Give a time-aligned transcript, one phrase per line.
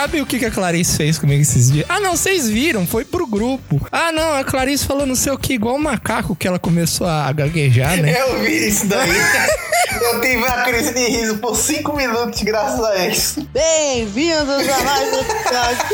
[0.00, 1.84] Sabe o que que a Clarice fez comigo esses dias?
[1.86, 3.86] Ah, não, vocês viram, foi pro grupo.
[3.92, 7.06] Ah, não, a Clarice falou não sei o que, igual um macaco que ela começou
[7.06, 8.18] a gaguejar, né?
[8.18, 9.10] Eu vi isso daí.
[10.00, 13.46] Eu tive uma crise de riso por 5 minutos graças a isso.
[13.52, 15.86] Bem-vindos a mais um episódio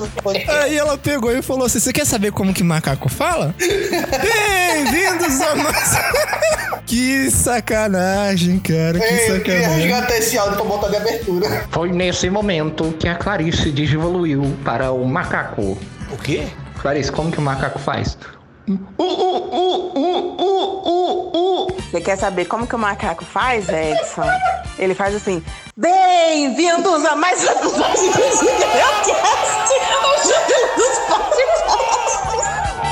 [0.00, 0.62] do Podcast.
[0.62, 3.54] Aí ela pegou e falou assim: Você quer saber como que macaco fala?
[3.58, 5.96] Bem-vindos a mais.
[6.86, 9.88] Que sacanagem, cara, que Eu queria sacanagem.
[9.88, 11.66] resgatar esse áudio pra botar de abertura.
[11.70, 15.76] Foi nesse momento que a Clarice desevoluiu para o macaco.
[16.10, 16.46] O quê?
[16.80, 18.16] Clarice, como que o macaco faz?
[18.68, 21.76] Uh, uh, uh, uh, uh, uh, uh.
[21.90, 24.28] Você quer saber como que o macaco faz, Edson?
[24.78, 25.42] Ele faz assim:
[25.76, 29.10] Bem-vindos a mais um episódio do Gleucast,
[30.02, 32.85] o dos Podcasts.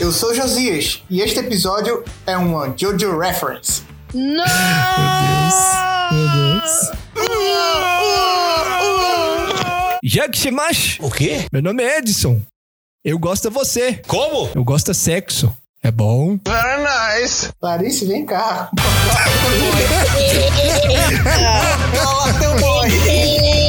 [0.00, 3.82] Eu sou Josias e este episódio é uma Jojo Reference.
[4.14, 4.44] Não!
[6.12, 6.90] Meu Deus.
[10.02, 10.98] Jagshimash!
[11.00, 11.46] O quê?
[11.52, 12.40] Meu nome é Edson.
[13.04, 14.00] Eu gosto de você.
[14.06, 14.50] Como?
[14.54, 15.52] Eu gosto de sexo.
[15.82, 16.38] É bom?
[17.60, 18.70] Clarice, vem cá.
[21.94, 22.88] Ela teu boy.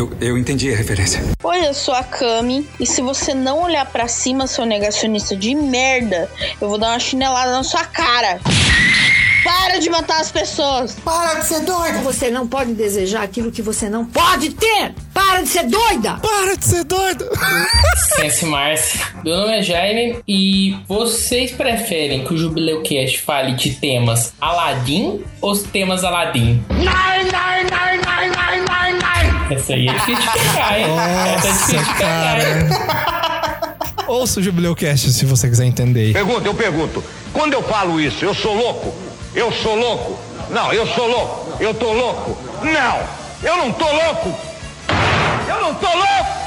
[0.00, 1.22] Eu, eu entendi a referência.
[1.44, 5.54] Oi, eu sou a Kami e se você não olhar pra cima, seu negacionista de
[5.54, 6.26] merda,
[6.58, 8.40] eu vou dar uma chinelada na sua cara.
[9.44, 10.96] Para de matar as pessoas.
[11.04, 12.02] Para de ser doido.
[12.02, 14.94] Você não pode desejar aquilo que você não pode ter!
[15.12, 16.14] Para de ser doida!
[16.14, 17.26] Para de ser doido!
[18.16, 19.00] Sense Márcia.
[19.22, 25.22] Meu nome é Jaime e vocês preferem que o Jubileu Cast fale de temas Aladdin
[25.42, 26.64] ou os temas Aladdin?
[29.50, 30.86] Essa aí é difícil de pegar, hein?
[31.36, 32.68] Essa é difícil de Nossa, pegar, hein?
[34.06, 36.12] Ouça o Jubileu Cast se você quiser entender.
[36.12, 37.02] Pergunta, eu pergunto.
[37.32, 38.94] Quando eu falo isso, eu sou louco?
[39.34, 40.18] Eu sou louco?
[40.50, 41.56] Não, eu sou louco.
[41.60, 42.36] Eu tô louco?
[42.62, 43.00] Não,
[43.42, 44.36] eu não tô louco.
[45.48, 46.39] Eu não tô louco.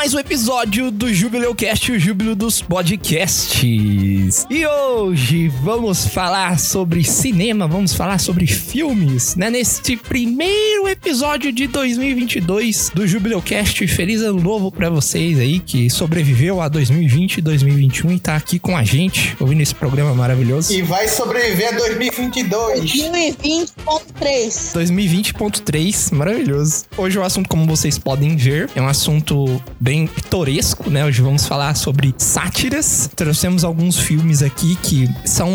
[0.00, 4.46] Mais um episódio do Jubileu Cast, o Júbilo dos Podcasts.
[4.48, 9.50] E hoje vamos falar sobre cinema, vamos falar sobre filmes, né?
[9.50, 13.86] Neste primeiro episódio de 2022 do Jubileu Cast.
[13.88, 18.58] Feliz ano novo pra vocês aí que sobreviveu a 2020 e 2021 e tá aqui
[18.58, 20.72] com a gente, ouvindo esse programa maravilhoso.
[20.72, 22.80] E vai sobreviver a 2022.
[22.80, 23.68] 2020.3.
[24.72, 26.84] 2020.3, maravilhoso.
[26.96, 31.04] Hoje o assunto, como vocês podem ver, é um assunto bem pitoresco, né?
[31.04, 33.10] Hoje vamos falar sobre sátiras.
[33.16, 35.50] Trouxemos alguns filmes aqui que são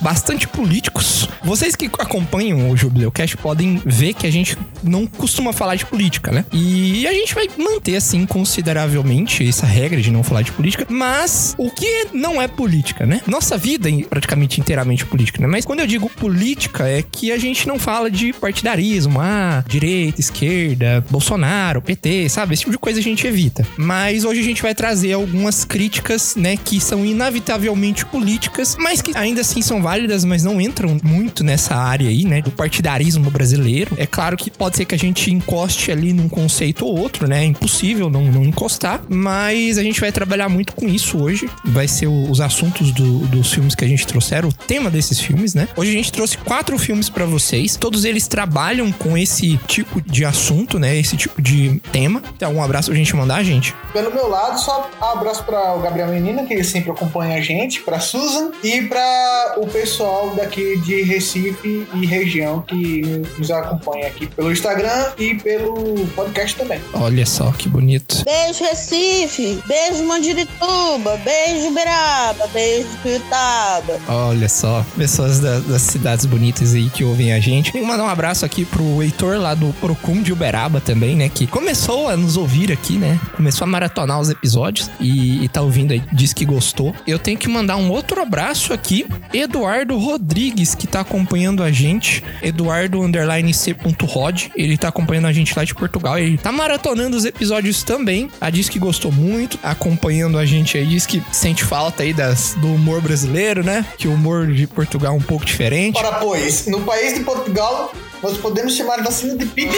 [0.00, 1.28] bastante políticos.
[1.44, 5.84] Vocês que acompanham o Jubileu Cast podem ver que a gente não costuma falar de
[5.86, 6.44] política, né?
[6.52, 10.86] E a gente vai manter, assim, consideravelmente essa regra de não falar de política.
[10.88, 13.20] Mas o que não é política, né?
[13.26, 15.46] Nossa vida é praticamente inteiramente política, né?
[15.46, 20.20] Mas quando eu digo política, é que a gente não fala de partidarismo, ah, direita,
[20.20, 22.54] esquerda, Bolsonaro, PT, sabe?
[22.54, 23.66] Esse tipo de coisa a gente evita.
[23.76, 29.16] Mas hoje a gente vai trazer algumas críticas, né, que são inevitavelmente políticas, mas que
[29.16, 33.94] ainda assim são válidas, mas não entram muito nessa área aí, né, do partidarismo brasileiro.
[33.96, 37.42] É claro que pode ser que a gente encoste ali num conceito ou outro, né?
[37.42, 41.48] É impossível não, não encostar, mas a gente vai trabalhar muito com isso hoje.
[41.64, 45.18] Vai ser o- os assuntos do- dos filmes que a gente trouxeram, o tema desses
[45.20, 45.68] filmes, né?
[45.76, 47.76] Hoje a gente trouxe quatro filmes pra vocês.
[47.76, 50.96] Todos eles trabalham com esse tipo de assunto, né?
[50.96, 52.22] Esse tipo de tema.
[52.36, 53.61] Então, um abraço pra gente mandar, gente.
[53.92, 57.80] Pelo meu lado, só um abraço para o Gabriel Menina, que sempre acompanha a gente,
[57.82, 64.26] para Susan e para o pessoal daqui de Recife e região que nos acompanha aqui
[64.26, 66.80] pelo Instagram e pelo podcast também.
[66.94, 68.24] Olha só que bonito.
[68.24, 69.62] Beijo, Recife.
[69.66, 71.16] Beijo, Mandirituba.
[71.24, 72.46] Beijo, Beraba.
[72.52, 73.98] Beijo, Piutaba.
[74.08, 77.76] Olha só, pessoas da- das cidades bonitas aí que ouvem a gente.
[77.76, 81.28] E mandar um abraço aqui pro Heitor lá do Procum de Uberaba também, né?
[81.28, 83.18] Que começou a nos ouvir aqui, né?
[83.36, 86.94] Começou começou a maratonar os episódios e, e tá ouvindo aí, diz que gostou.
[87.06, 92.24] Eu tenho que mandar um outro abraço aqui, Eduardo Rodrigues, que tá acompanhando a gente.
[92.42, 94.48] Eduardo underline C.rod.
[94.56, 96.18] Ele tá acompanhando a gente lá de Portugal.
[96.18, 98.30] Ele tá maratonando os episódios também.
[98.40, 100.86] A diz que gostou muito, acompanhando a gente aí.
[100.86, 103.84] Diz que sente falta aí das, do humor brasileiro, né?
[103.98, 105.98] Que o humor de Portugal é um pouco diferente.
[105.98, 109.76] Ora, pois, no país de Portugal, nós podemos chamar vacina de pique.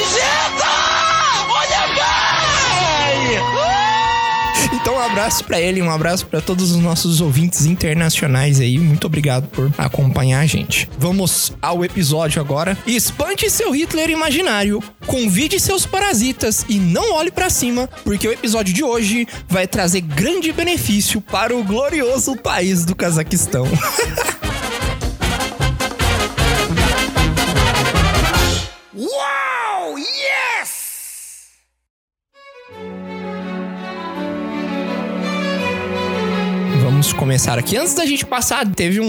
[4.72, 8.78] Então, um abraço pra ele, um abraço pra todos os nossos ouvintes internacionais aí.
[8.78, 10.88] Muito obrigado por acompanhar a gente.
[10.98, 12.76] Vamos ao episódio agora.
[12.86, 18.74] Espante seu Hitler imaginário, convide seus parasitas e não olhe pra cima, porque o episódio
[18.74, 23.66] de hoje vai trazer grande benefício para o glorioso país do Cazaquistão.
[28.96, 29.33] Uau!
[37.04, 37.76] Vamos começar aqui.
[37.76, 39.04] Antes da gente passar, teve um,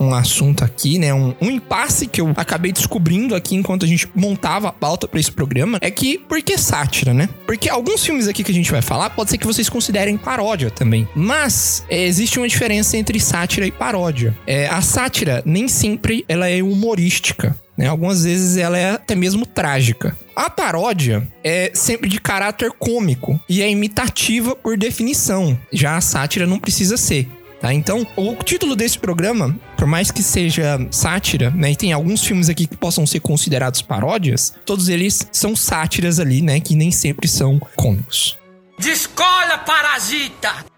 [0.00, 1.14] um- um assunto aqui, né?
[1.14, 5.20] Um, um impasse que eu acabei descobrindo aqui enquanto a gente montava a pauta pra
[5.20, 5.78] esse programa.
[5.80, 7.28] É que, por que sátira, né?
[7.46, 10.72] Porque alguns filmes aqui que a gente vai falar, pode ser que vocês considerem paródia
[10.72, 11.06] também.
[11.14, 14.36] Mas é, existe uma diferença entre sátira e paródia.
[14.44, 17.54] É, a sátira, nem sempre ela é humorística.
[17.78, 17.86] Né?
[17.86, 20.16] Algumas vezes ela é até mesmo trágica.
[20.34, 25.58] A paródia é sempre de caráter cômico e é imitativa por definição.
[25.70, 27.28] Já a sátira não precisa ser.
[27.66, 27.74] Tá?
[27.74, 32.48] Então, o título desse programa, por mais que seja sátira, né, e tem alguns filmes
[32.48, 37.26] aqui que possam ser considerados paródias, todos eles são sátiras ali, né, que nem sempre
[37.26, 38.38] são cômicos.
[38.78, 40.75] Descola, parasita!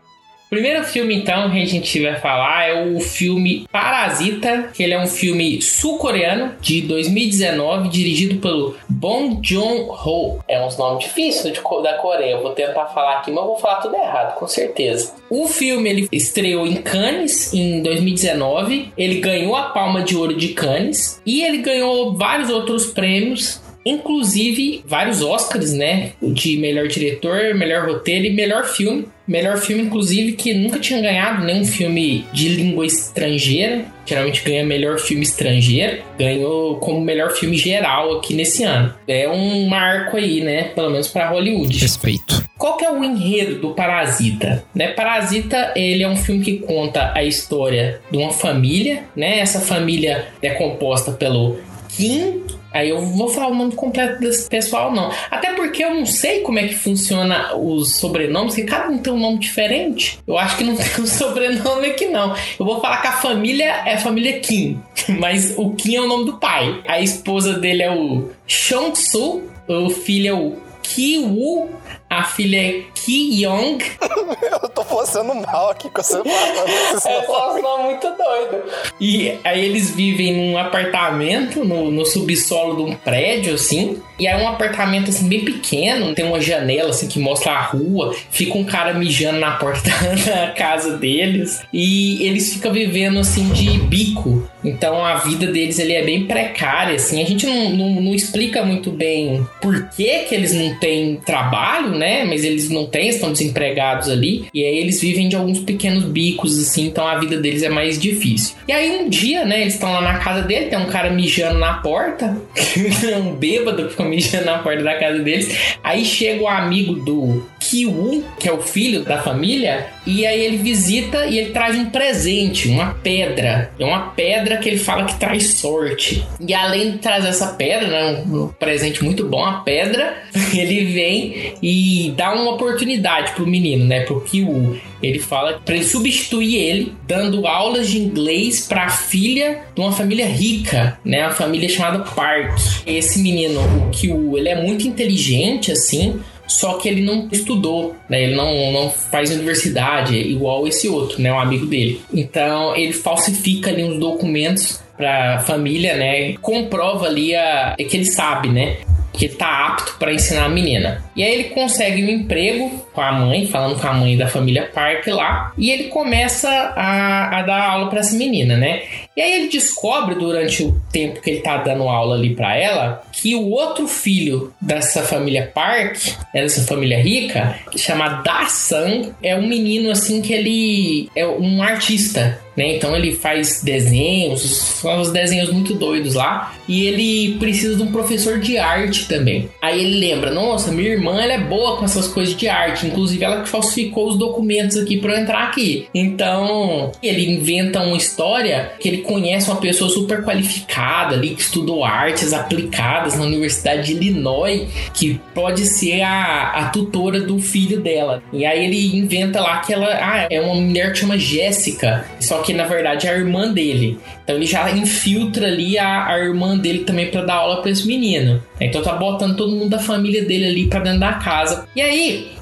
[0.50, 4.98] Primeiro filme, então, que a gente vai falar é o filme Parasita, que ele é
[4.98, 10.42] um filme sul-coreano de 2019, dirigido pelo Bong Joon-ho.
[10.48, 13.94] É uns nomes difíceis da Coreia, eu vou tentar falar aqui, mas vou falar tudo
[13.94, 15.12] errado, com certeza.
[15.28, 20.48] O filme ele estreou em Cannes em 2019, ele ganhou a Palma de Ouro de
[20.48, 26.12] Cannes e ele ganhou vários outros prêmios Inclusive, vários Oscars, né?
[26.20, 29.08] De melhor diretor, melhor roteiro e melhor filme.
[29.28, 33.84] Melhor filme, inclusive, que nunca tinha ganhado nenhum filme de língua estrangeira.
[34.06, 36.02] Geralmente ganha melhor filme estrangeiro.
[36.18, 38.94] Ganhou como melhor filme geral aqui nesse ano.
[39.06, 40.70] É um marco aí, né?
[40.74, 41.78] Pelo menos para Hollywood.
[41.78, 42.42] Respeito.
[42.56, 44.64] Qual que é o enredo do Parasita?
[44.74, 44.88] Né?
[44.88, 49.40] Parasita, ele é um filme que conta a história de uma família, né?
[49.40, 51.58] Essa família é composta pelo
[51.90, 52.42] Kim.
[52.72, 55.10] Aí eu vou falar o nome completo desse pessoal, não.
[55.30, 59.12] Até porque eu não sei como é que funciona os sobrenomes, que cada um tem
[59.12, 60.18] um nome diferente.
[60.26, 62.34] Eu acho que não tem um sobrenome aqui, não.
[62.58, 64.80] Eu vou falar que a família é a família Kim,
[65.18, 66.80] mas o Kim é o nome do pai.
[66.86, 71.70] A esposa dele é o Chong-soo, o filho é o Ki-woo,
[72.10, 73.78] a filha é Ki-young.
[74.62, 77.58] Eu tô passando mal aqui com essa palavra.
[77.58, 78.62] É um nome muito doido.
[79.00, 84.00] E aí eles vivem num apartamento, no, no subsolo de um prédio, assim.
[84.18, 86.14] E é um apartamento, assim, bem pequeno.
[86.14, 88.14] Tem uma janela, assim, que mostra a rua.
[88.30, 89.90] Fica um cara mijando na porta
[90.26, 91.62] da casa deles.
[91.72, 94.48] E eles ficam vivendo, assim, de bico.
[94.64, 97.22] Então a vida deles ali é bem precária, assim.
[97.22, 101.97] A gente não, não, não explica muito bem por que que eles não têm trabalho,
[101.98, 102.24] né?
[102.24, 104.46] Mas eles não têm, estão desempregados ali.
[104.54, 106.86] E aí eles vivem de alguns pequenos bicos, assim.
[106.86, 108.56] Então a vida deles é mais difícil.
[108.66, 109.60] E aí um dia, né?
[109.60, 112.36] Eles estão lá na casa dele, tem um cara mijando na porta.
[113.22, 115.76] um bêbado que fica mijando na porta da casa deles.
[115.82, 119.86] Aí chega o amigo do Kiwu, que é o filho da família.
[120.08, 123.70] E aí ele visita e ele traz um presente, uma pedra.
[123.78, 126.26] É uma pedra que ele fala que traz sorte.
[126.40, 130.16] E além de trazer essa pedra, né, um, presente muito bom, a pedra,
[130.56, 134.80] ele vem e dá uma oportunidade pro menino, né, pro Kiwu.
[135.02, 139.92] Ele fala para ele substituir ele, dando aulas de inglês para a filha de uma
[139.92, 142.58] família rica, né, uma família chamada Park.
[142.86, 146.18] Esse menino, o Kiwu, ele é muito inteligente assim,
[146.48, 148.24] só que ele não estudou, né?
[148.24, 151.32] Ele não, não faz universidade igual esse outro, né?
[151.32, 152.00] O amigo dele.
[152.12, 156.34] Então ele falsifica ali uns documentos pra família, né?
[156.40, 158.78] Comprova ali a, que ele sabe, né?
[159.12, 161.04] Que ele tá apto para ensinar a menina.
[161.14, 164.70] E aí ele consegue um emprego com a mãe, falando com a mãe da família
[164.72, 165.52] Park lá.
[165.56, 168.82] E ele começa a, a dar aula para essa menina, né?
[169.18, 173.02] E aí ele descobre durante o tempo que ele tá dando aula ali para ela
[173.20, 175.96] que o outro filho dessa família Park,
[176.32, 181.60] né, dessa família rica, chamado Da Sang, é um menino assim que ele é um
[181.60, 182.40] artista.
[182.56, 182.76] né?
[182.76, 186.54] Então ele faz desenhos, uns desenhos muito doidos lá.
[186.68, 189.48] E ele precisa de um professor de arte também.
[189.60, 192.86] Aí ele lembra: nossa, minha irmã ela é boa com essas coisas de arte.
[192.86, 195.88] Inclusive, ela que falsificou os documentos aqui para eu entrar aqui.
[195.94, 201.82] Então, ele inventa uma história que ele conhece uma pessoa super qualificada ali, que estudou
[201.82, 208.22] artes aplicadas na Universidade de Illinois, que pode ser a, a tutora do filho dela.
[208.32, 212.42] E aí ele inventa lá que ela ah, é uma mulher que chama Jéssica, só
[212.42, 213.98] que na verdade é a irmã dele.
[214.22, 217.86] Então ele já infiltra ali a, a irmã dele também para dar aula para esse
[217.86, 218.42] menino.
[218.60, 221.66] Então tá botando todo mundo da família dele ali para dentro da casa.
[221.74, 222.37] E aí,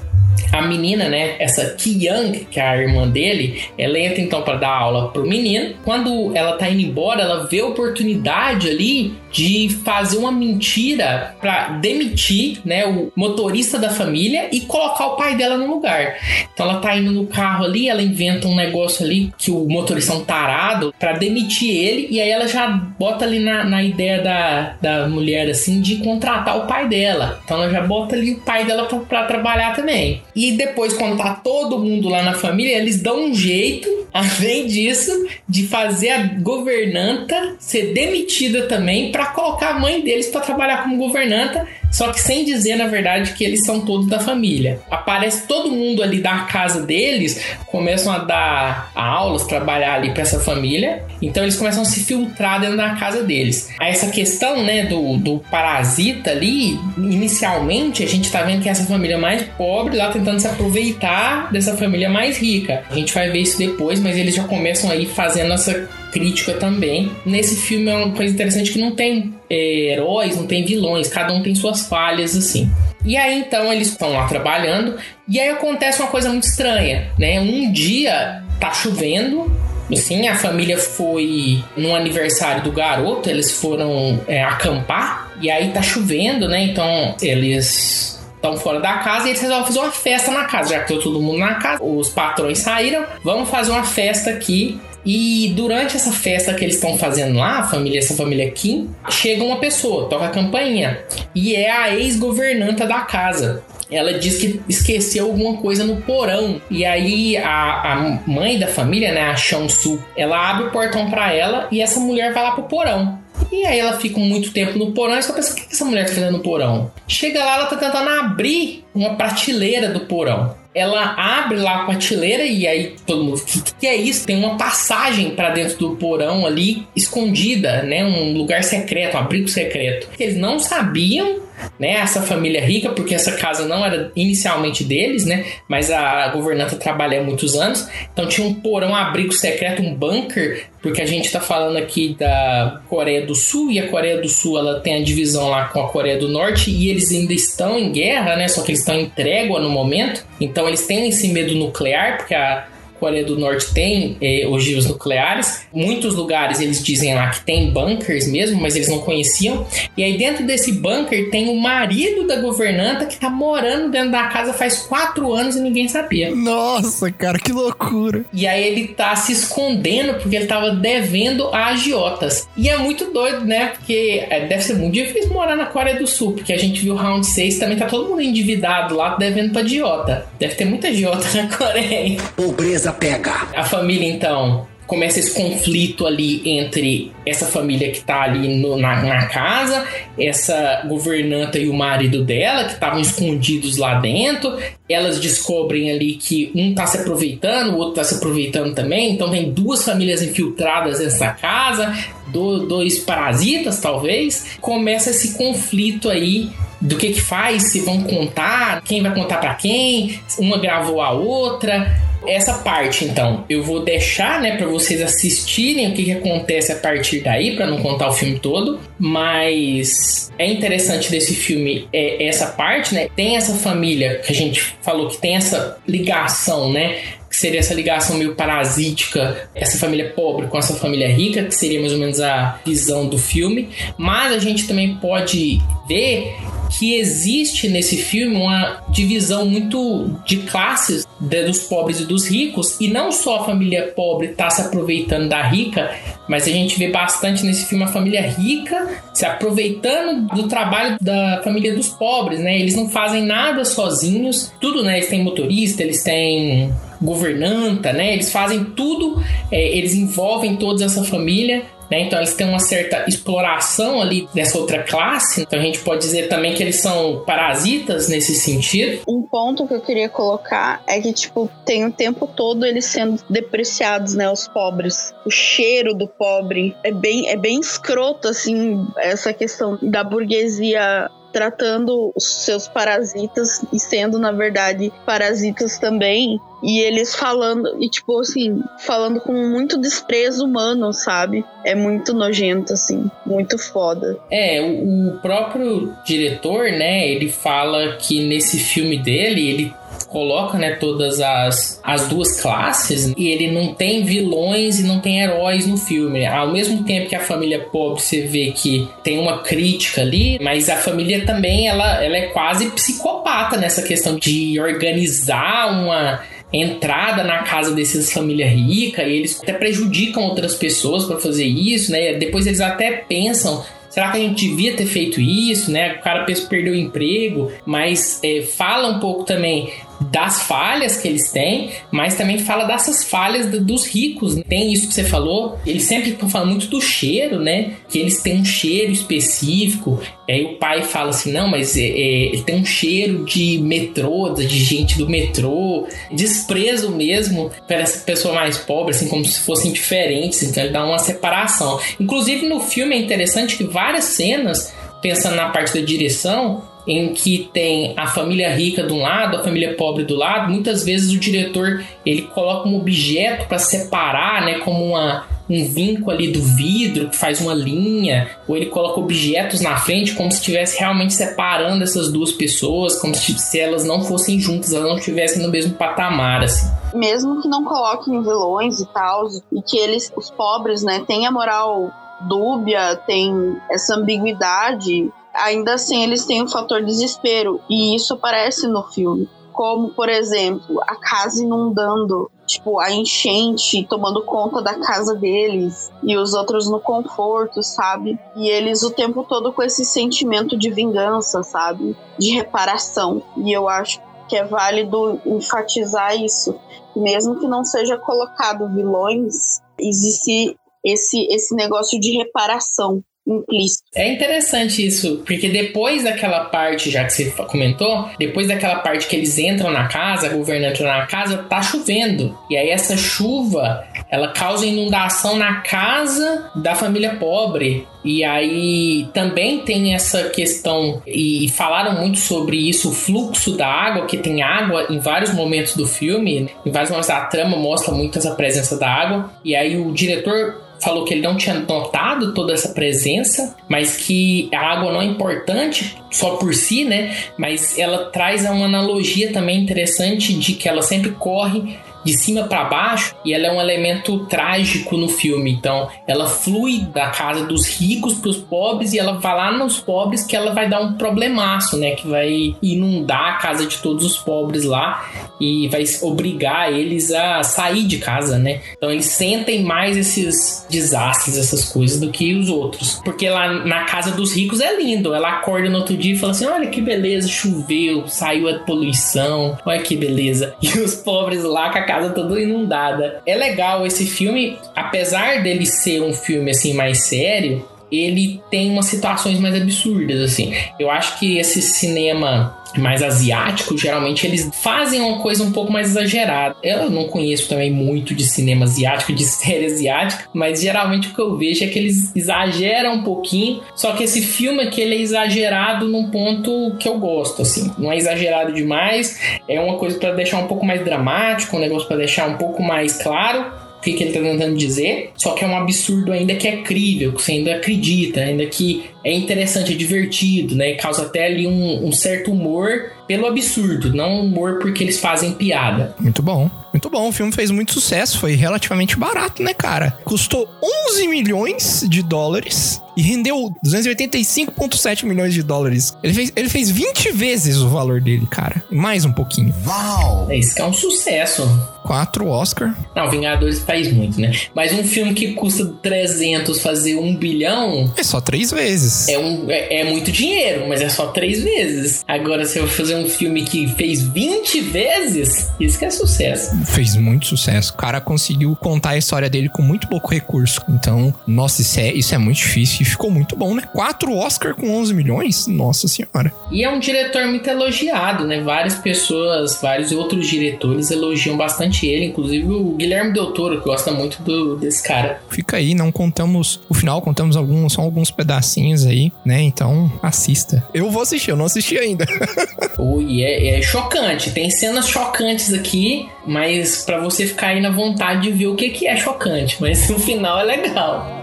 [0.51, 4.57] a menina, né, essa Ki Young, que é a irmã dele, ela entra então para
[4.57, 5.75] dar aula pro menino.
[5.83, 11.69] Quando ela tá indo embora, ela vê a oportunidade ali de fazer uma mentira para
[11.73, 16.15] demitir, né, o motorista da família e colocar o pai dela no lugar.
[16.51, 20.13] Então ela tá indo no carro ali, ela inventa um negócio ali que o motorista
[20.13, 24.23] é um tarado para demitir ele e aí ela já bota ali na, na ideia
[24.23, 27.39] da, da mulher assim de contratar o pai dela.
[27.45, 30.23] Então ela já bota ali o pai dela para trabalhar também.
[30.35, 35.11] E depois, quando tá todo mundo lá na família, eles dão um jeito, além disso,
[35.47, 40.97] de fazer a governanta ser demitida também para colocar a mãe deles para trabalhar como
[40.97, 44.79] governanta só que sem dizer, na verdade, que eles são todos da família.
[44.89, 50.39] Aparece todo mundo ali da casa deles, começam a dar aulas, trabalhar ali para essa
[50.39, 51.03] família.
[51.21, 53.69] Então eles começam a se filtrar dentro da casa deles.
[53.79, 58.85] Essa questão, né, do, do parasita ali, inicialmente a gente tá vendo que é essa
[58.85, 62.83] família mais pobre lá tentando se aproveitar dessa família mais rica.
[62.89, 67.11] A gente vai ver isso depois, mas eles já começam aí fazendo essa crítica também.
[67.25, 71.33] Nesse filme é uma coisa interessante que não tem é, heróis, não tem vilões, cada
[71.33, 72.69] um tem suas falhas assim.
[73.05, 74.97] E aí então eles estão lá trabalhando
[75.27, 77.39] e aí acontece uma coisa muito estranha, né?
[77.39, 79.51] Um dia tá chovendo,
[79.91, 85.81] assim, a família foi no aniversário do garoto, eles foram é, acampar e aí tá
[85.81, 86.63] chovendo, né?
[86.63, 90.83] Então eles estão fora da casa e eles resolvem fazer uma festa na casa, já
[90.83, 95.53] que tá todo mundo na casa, os patrões saíram, vamos fazer uma festa aqui e
[95.55, 99.57] durante essa festa que eles estão fazendo lá, a família, essa família Kim, chega uma
[99.57, 100.99] pessoa, toca a campainha.
[101.33, 103.63] E é a ex-governanta da casa.
[103.89, 106.61] Ela diz que esqueceu alguma coisa no porão.
[106.69, 111.33] E aí a, a mãe da família, né, a Shansu, ela abre o portão para
[111.33, 113.17] ela e essa mulher vai lá pro porão.
[113.51, 116.05] E aí ela fica muito tempo no porão e você pensa, o que essa mulher
[116.05, 116.91] tá fazendo no porão?
[117.07, 122.43] Chega lá, ela tá tentando abrir uma prateleira do porão ela abre lá a prateleira
[122.43, 124.27] e aí todo mundo, o que, que, é isso?
[124.27, 128.05] Tem uma passagem para dentro do porão ali, escondida, né?
[128.05, 130.07] Um lugar secreto, um abrigo secreto.
[130.19, 131.47] Eles não sabiam
[131.79, 136.75] né, essa família rica, porque essa casa não era inicialmente deles, né, mas a governanta
[136.75, 141.05] trabalha há muitos anos, então tinha um porão, um abrigo secreto, um bunker, porque a
[141.05, 144.95] gente está falando aqui da Coreia do Sul, e a Coreia do Sul ela tem
[144.95, 148.47] a divisão lá com a Coreia do Norte, e eles ainda estão em guerra, né,
[148.47, 150.25] só que eles estão em trégua no momento,
[150.67, 152.67] eles têm esse medo nuclear, porque a
[152.99, 155.65] Coreia do Norte tem eh, ogivas nucleares.
[155.73, 159.65] Muitos lugares eles dizem lá que tem bunkers mesmo, mas eles não conheciam.
[159.95, 164.27] E aí dentro desse bunker tem o marido da governanta que tá morando dentro da
[164.27, 166.35] casa faz quatro anos e ninguém sabia.
[166.35, 168.25] Nossa, cara, que loucura.
[168.33, 172.47] E aí ele tá se escondendo porque ele tava devendo a agiotas.
[172.55, 173.67] E é muito doido, né?
[173.67, 176.95] Porque é, deve ser muito difícil morar na Coreia do Sul, porque a gente viu
[176.95, 180.27] Round 6 também tá todo mundo endividado lá devendo pra agiota.
[180.39, 182.17] Deve ter muita agiota na Coreia.
[182.35, 183.47] Pobreza pega.
[183.55, 189.03] A família, então, começa esse conflito ali entre essa família que tá ali no, na,
[189.03, 189.85] na, casa,
[190.17, 194.57] essa governanta e o marido dela, que estavam escondidos lá dentro.
[194.89, 199.11] Elas descobrem ali que um tá se aproveitando, o outro tá se aproveitando também.
[199.11, 201.93] Então tem duas famílias infiltradas nessa casa,
[202.27, 204.57] do, dois parasitas, talvez.
[204.61, 209.55] Começa esse conflito aí do que que faz, se vão contar, quem vai contar para
[209.55, 215.89] quem, uma gravou a outra essa parte, então, eu vou deixar, né, para vocês assistirem
[215.89, 218.79] o que, que acontece a partir daí, para não contar o filme todo.
[218.99, 223.07] Mas é interessante desse filme é essa parte, né?
[223.15, 226.97] Tem essa família que a gente falou que tem essa ligação, né?
[227.37, 231.79] Que seria essa ligação meio parasítica, essa família pobre com essa família rica, que seria
[231.79, 233.69] mais ou menos a visão do filme.
[233.95, 236.35] Mas a gente também pode ver
[236.79, 242.87] que existe nesse filme uma divisão muito de classes dos pobres e dos ricos, e
[242.87, 245.95] não só a família pobre está se aproveitando da rica,
[246.27, 251.41] mas a gente vê bastante nesse filme a família rica se aproveitando do trabalho da
[251.43, 252.59] família dos pobres, né?
[252.59, 254.97] Eles não fazem nada sozinhos, tudo, né?
[254.97, 258.13] Eles têm motorista, eles têm governanta, né?
[258.13, 262.01] Eles fazem tudo, é, eles envolvem toda essa família né?
[262.01, 265.41] Então eles têm uma certa exploração ali dessa outra classe.
[265.41, 269.01] Então a gente pode dizer também que eles são parasitas nesse sentido.
[269.07, 273.21] Um ponto que eu queria colocar é que, tipo, tem o tempo todo eles sendo
[273.29, 274.29] depreciados, né?
[274.29, 275.13] Os pobres.
[275.25, 282.11] O cheiro do pobre é bem, é bem escroto, assim, essa questão da burguesia tratando
[282.15, 286.41] os seus parasitas e sendo, na verdade, parasitas também.
[286.63, 291.45] E eles falando, e tipo assim, falando com muito desprezo humano, sabe?
[291.63, 294.17] É muito nojento, assim, muito foda.
[294.31, 299.73] É, o, próprio diretor, né, ele fala que nesse filme dele, ele
[300.07, 305.21] coloca, né, todas as, as duas classes e ele não tem vilões e não tem
[305.21, 306.25] heróis no filme.
[306.25, 310.69] Ao mesmo tempo que a família pobre você vê que tem uma crítica ali, mas
[310.69, 316.21] a família também ela, ela é quase psicopata nessa questão de organizar uma
[316.51, 321.91] entrada na casa dessas famílias ricas e eles até prejudicam outras pessoas para fazer isso,
[321.91, 322.13] né?
[322.13, 325.95] Depois eles até pensam será que a gente devia ter feito isso, né?
[325.95, 331.31] O cara perdeu o emprego, mas é, fala um pouco também das falhas que eles
[331.31, 334.35] têm, mas também fala dessas falhas dos ricos.
[334.47, 337.73] Tem isso que você falou, eles sempre falam muito do cheiro, né?
[337.89, 339.99] Que eles têm um cheiro específico.
[340.27, 343.59] E aí o pai fala assim: não, mas é, é, ele tem um cheiro de
[343.59, 349.39] metrô, de gente do metrô, desprezo mesmo para essa pessoa mais pobre, assim, como se
[349.39, 350.43] fossem diferentes.
[350.43, 351.79] Então ele dá uma separação.
[351.99, 357.49] Inclusive no filme é interessante que várias cenas, pensando na parte da direção, em que
[357.53, 361.19] tem a família rica de um lado, a família pobre do lado, muitas vezes o
[361.19, 367.09] diretor ele coloca um objeto para separar, né, como uma um vinco ali do vidro
[367.09, 371.83] que faz uma linha, ou ele coloca objetos na frente como se estivesse realmente separando
[371.83, 376.43] essas duas pessoas, como se, elas não fossem juntas, elas não estivessem no mesmo patamar,
[376.43, 376.69] assim.
[376.93, 381.31] Mesmo que não coloquem vilões e tal, e que eles, os pobres, né, tenham a
[381.31, 381.91] moral
[382.27, 388.83] dúbia, tem essa ambiguidade, ainda assim eles têm o fator desespero e isso aparece no
[388.83, 389.29] filme.
[389.51, 396.15] Como, por exemplo, a casa inundando, tipo, a enchente tomando conta da casa deles e
[396.15, 398.19] os outros no conforto, sabe?
[398.35, 401.97] E eles o tempo todo com esse sentimento de vingança, sabe?
[402.19, 403.23] De reparação.
[403.37, 406.55] E eu acho que é válido enfatizar isso.
[406.95, 413.83] Mesmo que não seja colocado vilões, existe esse, esse negócio de reparação implícito.
[413.95, 419.15] É interessante isso, porque depois daquela parte, já que você comentou, depois daquela parte que
[419.15, 422.37] eles entram na casa, a governante na casa, tá chovendo.
[422.49, 427.85] E aí essa chuva, ela causa inundação na casa da família pobre.
[428.05, 434.05] E aí também tem essa questão, e falaram muito sobre isso, o fluxo da água,
[434.05, 438.17] que tem água em vários momentos do filme, em vários momentos da trama mostra muito
[438.17, 439.29] essa presença da água.
[439.43, 444.49] E aí o diretor falou que ele não tinha notado toda essa presença, mas que
[444.53, 447.15] a água não é importante só por si, né?
[447.37, 452.63] Mas ela traz uma analogia também interessante de que ela sempre corre de cima para
[452.63, 455.51] baixo e ela é um elemento trágico no filme.
[455.51, 459.77] Então, ela flui da casa dos ricos para os pobres e ela vai lá nos
[459.77, 461.91] pobres que ela vai dar um problemaço, né?
[461.91, 465.05] Que vai inundar a casa de todos os pobres lá
[465.39, 468.61] e vai obrigar eles a sair de casa, né?
[468.77, 473.01] Então, eles sentem mais esses desastres, essas coisas do que os outros.
[473.03, 475.13] Porque lá na casa dos ricos é lindo.
[475.13, 479.57] Ela acorda no outro dia e fala assim: olha que beleza, choveu, saiu a poluição,
[479.65, 480.55] olha que beleza.
[480.67, 483.21] E os pobres lá com a casa toda inundada.
[483.25, 488.87] É legal esse filme, apesar dele ser um filme assim mais sério, ele tem umas
[488.87, 490.53] situações mais absurdas assim.
[490.79, 495.89] Eu acho que esse cinema mais asiático, geralmente eles fazem uma coisa um pouco mais
[495.89, 496.55] exagerada.
[496.61, 501.21] Eu não conheço também muito de cinema asiático, de série asiática, mas geralmente o que
[501.21, 503.61] eu vejo é que eles exageram um pouquinho.
[503.75, 507.71] Só que esse filme aqui ele é exagerado num ponto que eu gosto, assim.
[507.77, 511.87] Não é exagerado demais, é uma coisa para deixar um pouco mais dramático, um negócio
[511.87, 515.47] para deixar um pouco mais claro que, que ele está tentando dizer, só que é
[515.47, 519.75] um absurdo ainda que é crível, que você ainda acredita, ainda que é interessante, é
[519.75, 520.73] divertido, né?
[520.73, 525.95] Causa até ali um, um certo humor pelo absurdo, não humor porque eles fazem piada.
[525.99, 526.49] Muito bom.
[526.73, 529.97] Muito bom, o filme fez muito sucesso, foi relativamente barato, né, cara?
[530.03, 530.47] Custou
[530.91, 535.95] 11 milhões de dólares e rendeu 285,7 milhões de dólares.
[536.03, 538.63] Ele fez, ele fez 20 vezes o valor dele, cara.
[538.71, 539.53] Mais um pouquinho.
[539.65, 540.27] Uau!
[540.31, 541.47] É, isso que é um sucesso.
[541.83, 542.75] Quatro Oscar.
[542.93, 544.31] Não, Vingadores faz muito, né?
[544.53, 547.93] Mas um filme que custa 300 fazer um bilhão.
[547.95, 549.07] É só três vezes.
[549.07, 552.03] É, um, é, é muito dinheiro, mas é só três vezes.
[552.05, 556.57] Agora, se eu fazer um filme que fez 20 vezes, isso que é sucesso.
[556.65, 557.71] Fez muito sucesso.
[557.71, 560.61] O cara conseguiu contar a história dele com muito pouco recurso.
[560.67, 563.63] Então, nossa, isso é, isso é muito difícil e ficou muito bom, né?
[563.73, 565.47] Quatro Oscar com 11 milhões?
[565.47, 566.31] Nossa senhora.
[566.51, 568.41] E é um diretor muito elogiado, né?
[568.41, 573.91] Várias pessoas, vários outros diretores elogiam bastante ele, inclusive o Guilherme Del Toro, que gosta
[573.91, 575.21] muito do, desse cara.
[575.29, 579.41] Fica aí, não contamos o final, contamos alguns, só alguns pedacinhos aí, né?
[579.41, 580.63] Então, assista.
[580.73, 582.05] Eu vou assistir, eu não assisti ainda.
[582.77, 584.31] Ui, é, é chocante.
[584.31, 588.69] Tem cenas chocantes aqui, mas para você ficar aí na vontade de ver o que,
[588.69, 589.57] que é chocante.
[589.59, 591.16] Mas no final é legal.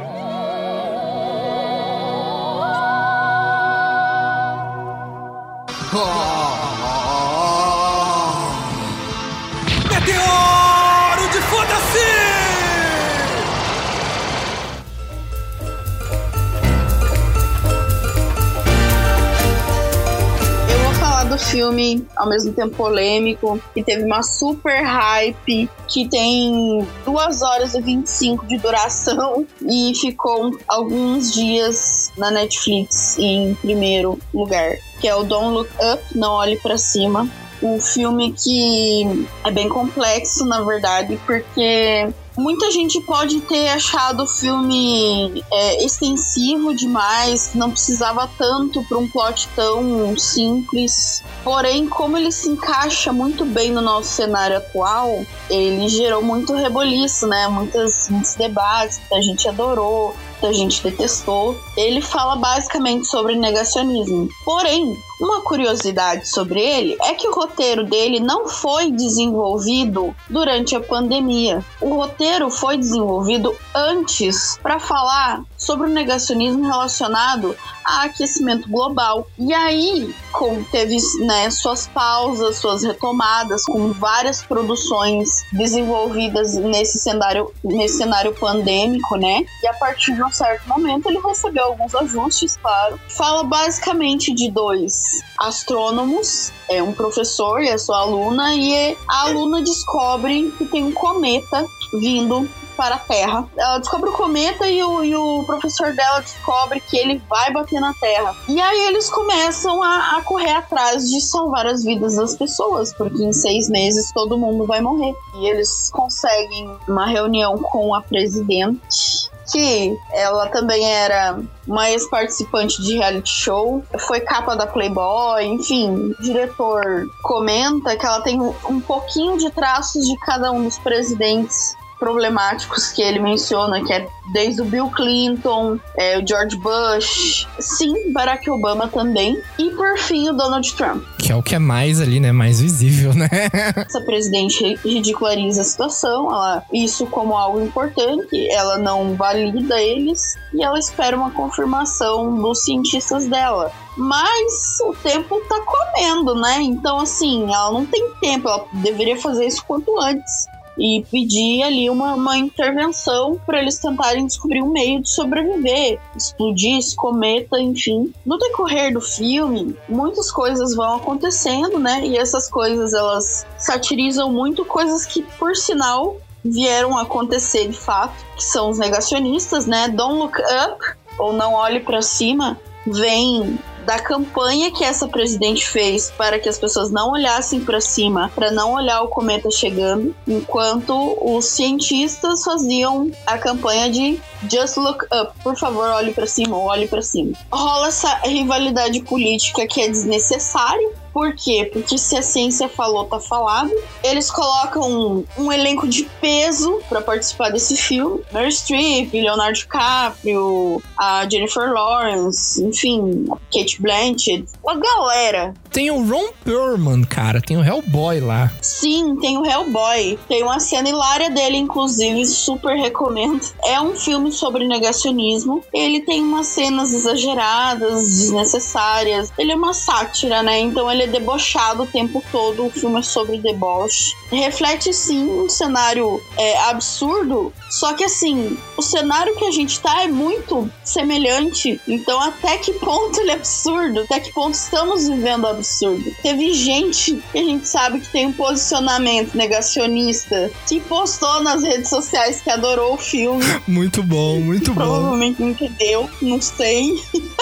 [21.35, 27.75] Do filme, ao mesmo tempo polêmico, que teve uma super hype, que tem 2 horas
[27.75, 35.15] e 25 de duração e ficou alguns dias na Netflix em primeiro lugar, que é
[35.15, 37.29] o Don't Look Up, Não Olhe Pra Cima.
[37.61, 44.27] Um filme que é bem complexo, na verdade, porque Muita gente pode ter achado o
[44.27, 51.23] filme é, extensivo demais, não precisava tanto para um plot tão simples.
[51.45, 57.27] Porém, como ele se encaixa muito bem no nosso cenário atual, ele gerou muito reboliço,
[57.29, 57.47] né?
[57.47, 61.57] Muitas, muitos debates, muita gente adorou, muita gente detestou.
[61.77, 64.29] Ele fala basicamente sobre negacionismo.
[64.45, 70.81] Porém, uma curiosidade sobre ele é que o roteiro dele não foi desenvolvido durante a
[70.81, 71.65] pandemia.
[71.81, 79.27] O roteiro foi desenvolvido antes para falar sobre o negacionismo relacionado a aquecimento global.
[79.39, 87.51] E aí, com, teve né, suas pausas, suas retomadas, com várias produções desenvolvidas nesse cenário,
[87.63, 89.45] nesse cenário pandêmico, né?
[89.63, 93.01] E a partir de um certo momento ele recebeu alguns ajustes, claro.
[93.09, 99.63] Fala basicamente de dois astrônomos, é um professor e a sua aluna, e a aluna
[99.63, 103.49] descobre que tem um cometa vindo para a Terra.
[103.57, 107.81] Ela descobre o cometa e o, e o professor dela descobre que ele vai bater
[107.81, 108.35] na Terra.
[108.49, 113.23] E aí eles começam a, a correr atrás de salvar as vidas das pessoas, porque
[113.23, 115.15] em seis meses todo mundo vai morrer.
[115.37, 122.97] E eles conseguem uma reunião com a presidente que ela também era uma ex-participante de
[122.97, 129.39] reality show, foi capa da Playboy, enfim, o diretor comenta que ela tem um pouquinho
[129.39, 134.65] de traços de cada um dos presidentes problemáticos que ele menciona, que é desde o
[134.65, 140.71] Bill Clinton, é, o George Bush, sim, Barack Obama também, e por fim o Donald
[140.75, 141.03] Trump.
[141.25, 142.33] Que é o que é mais ali, né?
[142.33, 143.27] Mais visível, né?
[143.89, 150.63] Essa presidente ridiculariza a situação, ela, isso como algo importante, ela não valida eles e
[150.63, 153.73] ela espera uma confirmação dos cientistas dela.
[153.97, 156.61] Mas o tempo tá comendo, né?
[156.61, 160.47] Então, assim, ela não tem tempo, ela deveria fazer isso quanto antes
[160.79, 166.79] e pedir ali uma, uma intervenção para eles tentarem descobrir um meio de sobreviver, explodir
[166.79, 168.13] esse cometa, enfim.
[168.25, 172.05] No decorrer do filme, muitas coisas vão acontecendo, né?
[172.05, 178.45] E essas coisas elas satirizam muito coisas que, por sinal, vieram acontecer de fato, que
[178.45, 179.89] são os negacionistas, né?
[179.89, 180.85] Don't look up
[181.19, 186.59] ou não olhe para cima, vem da campanha que essa presidente fez para que as
[186.59, 193.11] pessoas não olhassem para cima, para não olhar o cometa chegando, enquanto os cientistas faziam
[193.27, 194.21] a campanha de
[194.51, 197.33] Just look up, por favor, olhe para cima, olhe para cima.
[197.51, 201.71] Rola essa rivalidade política que é desnecessária, por quê?
[201.73, 203.71] Porque se a ciência falou, tá falado.
[204.03, 208.21] Eles colocam um, um elenco de peso para participar desse filme.
[208.33, 215.55] Meryl Streep, Leonardo DiCaprio, a Jennifer Lawrence, enfim, a Kate Blanchett, uma galera.
[215.71, 218.53] Tem o Ron Perlman, cara, tem o Hellboy lá.
[218.61, 220.19] Sim, tem o Hellboy.
[220.29, 223.41] Tem uma cena hilária dele, inclusive, super recomendo.
[223.65, 225.65] É um filme sobre negacionismo.
[225.73, 229.33] Ele tem umas cenas exageradas, desnecessárias.
[229.39, 230.61] Ele é uma sátira, né?
[230.61, 232.67] Então ele é debochado o tempo todo.
[232.67, 234.15] O filme é sobre deboche.
[234.31, 240.03] Reflete sim um cenário é, absurdo, só que assim, o cenário que a gente tá
[240.03, 241.81] é muito semelhante.
[241.87, 244.01] Então, até que ponto ele é absurdo?
[244.01, 246.05] Até que ponto estamos vivendo absurdo?
[246.23, 251.91] Teve gente que a gente sabe que tem um posicionamento negacionista que postou nas redes
[251.91, 253.45] sociais que adorou o filme.
[253.67, 254.83] Muito bom, muito bom.
[254.83, 256.95] Provavelmente não entendeu, não sei.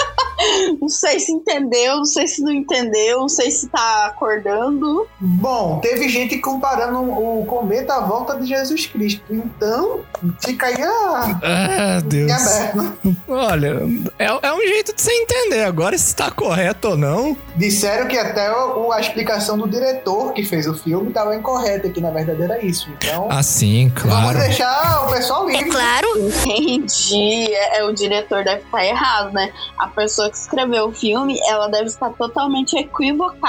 [0.81, 5.07] Não sei se entendeu, não sei se não entendeu, não sei se tá acordando.
[5.19, 9.21] Bom, teve gente comparando o cometa à volta de Jesus Cristo.
[9.29, 10.01] Então,
[10.43, 11.39] fica aí a.
[11.43, 12.31] Ah, Deus.
[12.31, 13.17] aberto?
[13.27, 13.79] Olha,
[14.19, 15.63] é, é um jeito de você entender.
[15.63, 17.37] Agora, se tá correto ou não.
[17.55, 22.01] Disseram que até o- a explicação do diretor que fez o filme estava incorreta, que
[22.01, 22.89] na verdade era isso.
[22.97, 24.27] Então, Assim, claro.
[24.27, 25.69] vamos deixar o pessoal livre.
[26.15, 27.53] Entendi.
[27.53, 29.51] É, é, o diretor deve estar errado, né?
[29.77, 33.42] A pessoa que escreveu o filme, ela deve estar totalmente equivocada.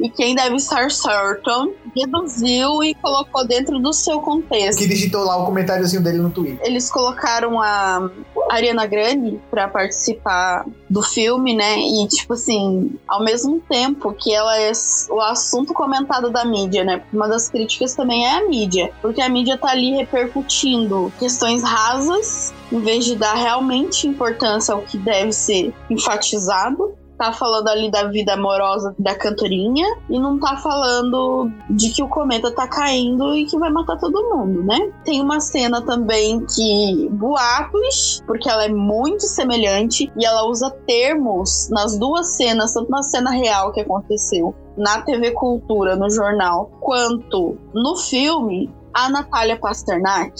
[0.00, 4.78] E quem deve estar certo reduziu e colocou dentro do seu contexto.
[4.78, 6.66] Que digitou lá o comentáriozinho dele no Twitter.
[6.66, 8.10] Eles colocaram a
[8.50, 11.78] Ariana Grande pra participar do filme, né?
[11.78, 14.72] E, tipo assim, ao mesmo tempo que ela é
[15.10, 17.02] o assunto comentado da mídia, né?
[17.12, 18.92] Uma das críticas também é a mídia.
[19.00, 24.82] Porque a mídia tá ali repercutindo questões rasas, em vez de dar realmente importância ao
[24.82, 26.94] que deve ser enfatizado.
[27.18, 32.08] Tá falando ali da vida amorosa da cantorinha e não tá falando de que o
[32.08, 34.92] cometa tá caindo e que vai matar todo mundo, né?
[35.04, 41.68] Tem uma cena também que boatos, porque ela é muito semelhante e ela usa termos
[41.70, 47.58] nas duas cenas, tanto na cena real que aconteceu na TV Cultura, no jornal, quanto
[47.74, 50.32] no filme, a Natália Pasternak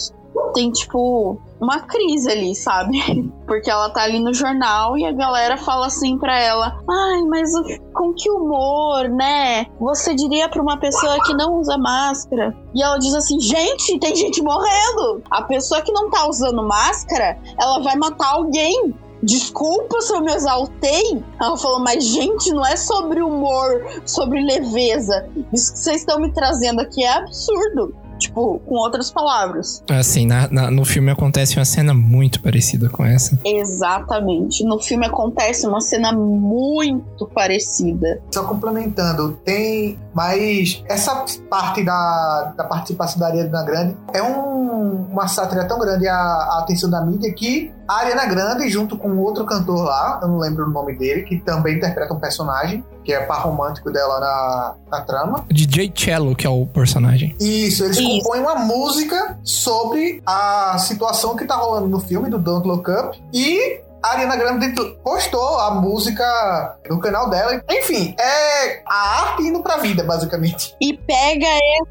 [0.53, 2.97] tem tipo uma crise ali, sabe?
[3.47, 7.49] Porque ela tá ali no jornal e a galera fala assim pra ela: "Ai, mas
[7.93, 9.65] com que humor, né?
[9.79, 14.15] Você diria pra uma pessoa que não usa máscara?" E ela diz assim: "Gente, tem
[14.15, 15.21] gente morrendo.
[15.29, 18.93] A pessoa que não tá usando máscara, ela vai matar alguém."
[19.23, 21.23] Desculpa se eu me exaltei.
[21.41, 25.29] Ela falou, mas gente, não é sobre humor, sobre leveza.
[25.53, 27.95] Isso que vocês estão me trazendo aqui é absurdo.
[28.23, 29.83] Tipo, com outras palavras.
[29.89, 33.37] Assim, na- na- no filme acontece uma cena muito parecida com essa.
[33.43, 34.63] Exatamente.
[34.65, 38.21] No filme acontece uma cena muito parecida.
[38.31, 39.99] Só complementando, tem.
[40.13, 46.07] Mas essa parte da, da participação da Ariana Grande é um- uma sátira tão grande
[46.07, 50.27] a, a atenção da mídia que a Ariana Grande, junto com outro cantor lá, eu
[50.27, 54.19] não lembro o nome dele, que também interpreta um personagem, que é par romântico dela
[54.19, 55.45] na, na trama.
[55.49, 57.35] DJ Cello, que é o personagem.
[57.39, 58.07] Isso, eles Isso.
[58.07, 63.21] compõem uma música sobre a situação que tá rolando no filme do Don't Look Up
[63.31, 67.63] e a Ariana Grande postou a música no canal dela.
[67.69, 70.75] Enfim, é a arte indo pra vida, basicamente.
[70.81, 71.47] E pega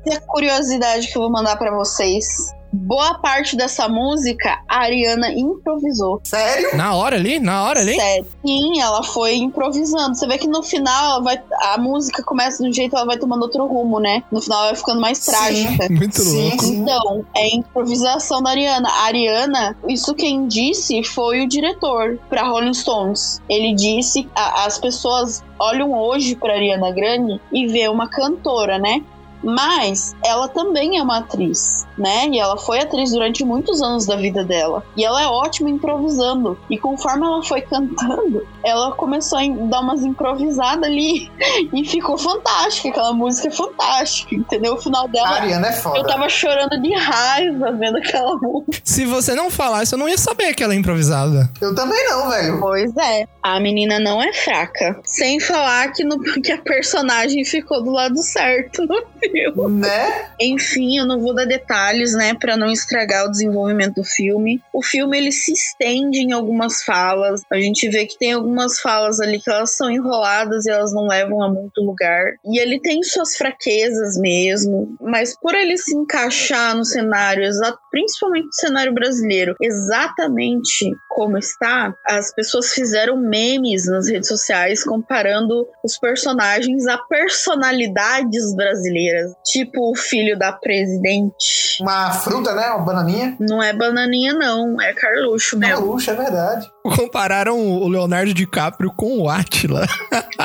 [0.06, 2.26] essa curiosidade que eu vou mandar pra vocês.
[2.72, 6.20] Boa parte dessa música a Ariana improvisou.
[6.24, 6.76] Sério?
[6.76, 7.38] Na hora ali?
[7.38, 7.94] Na hora ali?
[7.94, 8.26] Sério.
[8.44, 10.14] Sim, ela foi improvisando.
[10.14, 11.42] Você vê que no final ela vai,
[11.74, 14.22] a música começa de um jeito ela vai tomando outro rumo, né?
[14.32, 15.86] No final ela vai ficando mais trágica.
[15.92, 16.64] Muito Sim, louco.
[16.64, 16.76] sim.
[16.82, 18.88] Então, é improvisação da Ariana.
[18.88, 23.40] A Ariana, isso quem disse foi o diretor pra Rolling Stones.
[23.48, 29.02] Ele disse, a- as pessoas olham hoje pra Ariana Grande e vê uma cantora, né?
[29.42, 32.28] Mas ela também é uma atriz, né?
[32.28, 34.84] E ela foi atriz durante muitos anos da vida dela.
[34.96, 36.58] E ela é ótima improvisando.
[36.70, 41.30] E conforme ela foi cantando, ela começou a dar umas improvisadas ali.
[41.72, 42.88] E ficou fantástica.
[42.90, 44.74] Aquela música é fantástica, entendeu?
[44.74, 46.04] O final A dela Ariana é eu foda.
[46.06, 48.78] tava chorando de raiva vendo aquela música.
[48.84, 51.50] Se você não falasse, eu não ia saber que ela é improvisada.
[51.60, 52.60] Eu também não, velho.
[52.60, 53.26] Pois é.
[53.42, 55.00] A menina não é fraca.
[55.04, 59.31] Sem falar que, no, que a personagem ficou do lado certo no filme.
[59.68, 60.30] Né?
[60.40, 64.60] Enfim, eu não vou dar detalhes, né, Pra não estragar o desenvolvimento do filme.
[64.72, 67.42] O filme ele se estende em algumas falas.
[67.50, 71.06] A gente vê que tem algumas falas ali que elas são enroladas e elas não
[71.06, 72.34] levam a muito lugar.
[72.44, 77.42] E ele tem suas fraquezas mesmo, mas por ele se encaixar no cenário,
[77.90, 85.66] principalmente no cenário brasileiro, exatamente como está, as pessoas fizeram memes nas redes sociais comparando
[85.84, 91.78] os personagens a personalidades brasileiras, tipo o filho da presidente.
[91.80, 92.68] Uma fruta, né?
[92.70, 93.36] Uma bananinha.
[93.40, 95.76] Não é bananinha, não, é Carluxo mesmo.
[95.76, 96.70] Carluxo, é verdade.
[96.96, 99.86] Compararam o Leonardo DiCaprio com o Átila.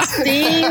[0.05, 0.61] Sim,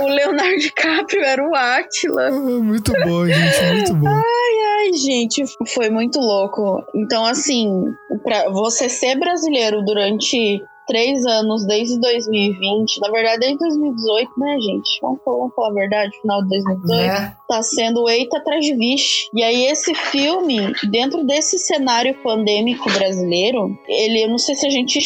[0.00, 2.30] o Leonardo DiCaprio era o Átila.
[2.30, 4.08] muito bom, gente, muito bom.
[4.08, 6.84] Ai, gente, foi muito louco.
[6.94, 7.84] Então, assim,
[8.22, 14.98] pra você ser brasileiro durante três anos, desde 2020, na verdade, desde 2018, né, gente?
[15.00, 17.06] Vamos falar, vamos falar a verdade, final de 2018.
[17.06, 17.36] Né?
[17.46, 19.28] Tá sendo eita atrás de vixe.
[19.34, 24.70] E aí, esse filme, dentro desse cenário pandêmico brasileiro, ele, eu não sei se a
[24.70, 24.98] gente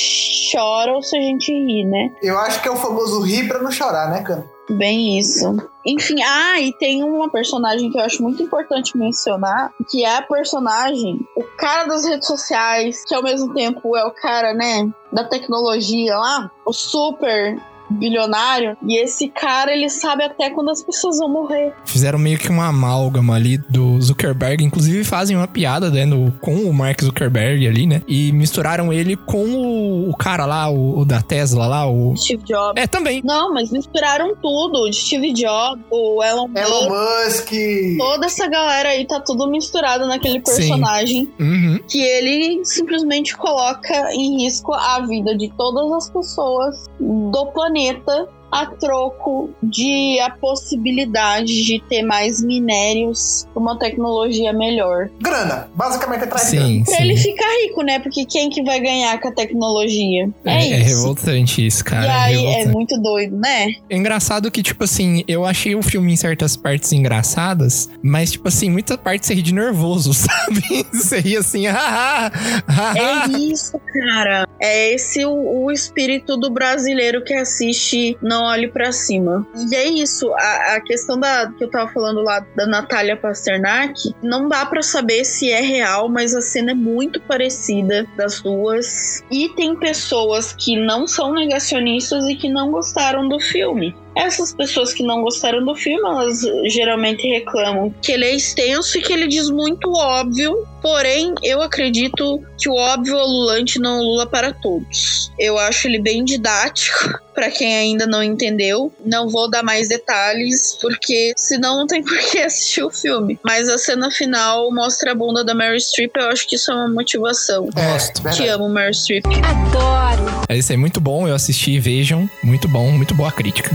[0.53, 2.11] chora ou se a gente ri, né?
[2.23, 4.45] Eu acho que é o famoso rir pra não chorar, né, Cano?
[4.71, 5.57] Bem isso.
[5.85, 10.23] Enfim, ah, e tem uma personagem que eu acho muito importante mencionar, que é a
[10.23, 15.25] personagem, o cara das redes sociais, que ao mesmo tempo é o cara, né, da
[15.25, 18.77] tecnologia lá, o super bilionário.
[18.87, 21.73] E esse cara, ele sabe até quando as pessoas vão morrer.
[21.85, 24.65] Fizeram meio que uma amálgama ali do Zuckerberg.
[24.65, 28.03] Inclusive fazem uma piada, né, no, com o Mark Zuckerberg ali, né?
[28.07, 32.17] E misturaram ele com o, o cara lá, o, o, da Tesla lá, o...
[32.17, 32.83] Steve Jobs.
[32.83, 33.23] É, também.
[33.25, 34.89] Não, mas misturaram tudo.
[34.89, 37.51] O Steve Jobs, o Elon, Elon Musk.
[37.99, 41.29] Toda essa galera aí tá tudo misturado naquele personagem.
[41.39, 41.81] Uhum.
[41.89, 48.29] Que ele simplesmente coloca em risco a vida de todas as pessoas do planeta planeta
[48.53, 55.09] a troco de a possibilidade de ter mais minérios, uma tecnologia melhor.
[55.21, 56.85] Grana, basicamente atrás Sim, de grana.
[56.85, 57.03] Pra sim.
[57.03, 57.99] ele ficar rico, né?
[57.99, 60.29] Porque quem que vai ganhar com a tecnologia?
[60.45, 60.97] É, É, é isso.
[60.97, 62.05] revoltante isso, cara.
[62.05, 62.75] e é aí é revoltante.
[62.75, 63.69] muito doido, né?
[63.89, 68.49] É engraçado que, tipo assim, eu achei o filme em certas partes engraçadas, mas, tipo
[68.49, 70.87] assim, muita parte você ri de nervoso, sabe?
[70.93, 72.33] Você ri assim, ah, ah,
[72.69, 74.47] ah, É isso, cara.
[74.61, 79.47] É esse o, o espírito do brasileiro que assiste Não Olhe Pra Cima.
[79.71, 80.33] E é isso.
[80.35, 84.83] A, a questão da que eu tava falando lá da Natália Pasternak, não dá pra
[84.83, 89.23] saber se é real, mas a cena é muito parecida das duas.
[89.31, 93.95] E tem pessoas que não são negacionistas e que não gostaram do filme.
[94.17, 99.03] Essas pessoas que não gostaram do filme, elas geralmente reclamam que ele é extenso e
[99.03, 100.67] que ele diz muito óbvio.
[100.83, 105.31] Porém, eu acredito que o óbvio ululante não lula para todos.
[105.39, 108.93] Eu acho ele bem didático para quem ainda não entendeu.
[109.05, 113.39] Não vou dar mais detalhes, porque senão não tem por que assistir o filme.
[113.45, 116.75] Mas a cena final mostra a bunda da Mary Streep, eu acho que isso é
[116.75, 117.69] uma motivação.
[117.73, 118.29] Gosto.
[118.31, 119.25] Te amo, Mary Streep.
[119.27, 120.43] Adoro.
[120.49, 121.27] É isso aí, muito bom.
[121.27, 122.29] Eu assisti, vejam.
[122.43, 123.71] Muito bom, muito boa crítica.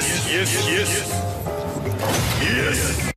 [0.00, 0.90] Yes, yes, yes,
[2.40, 3.10] yes.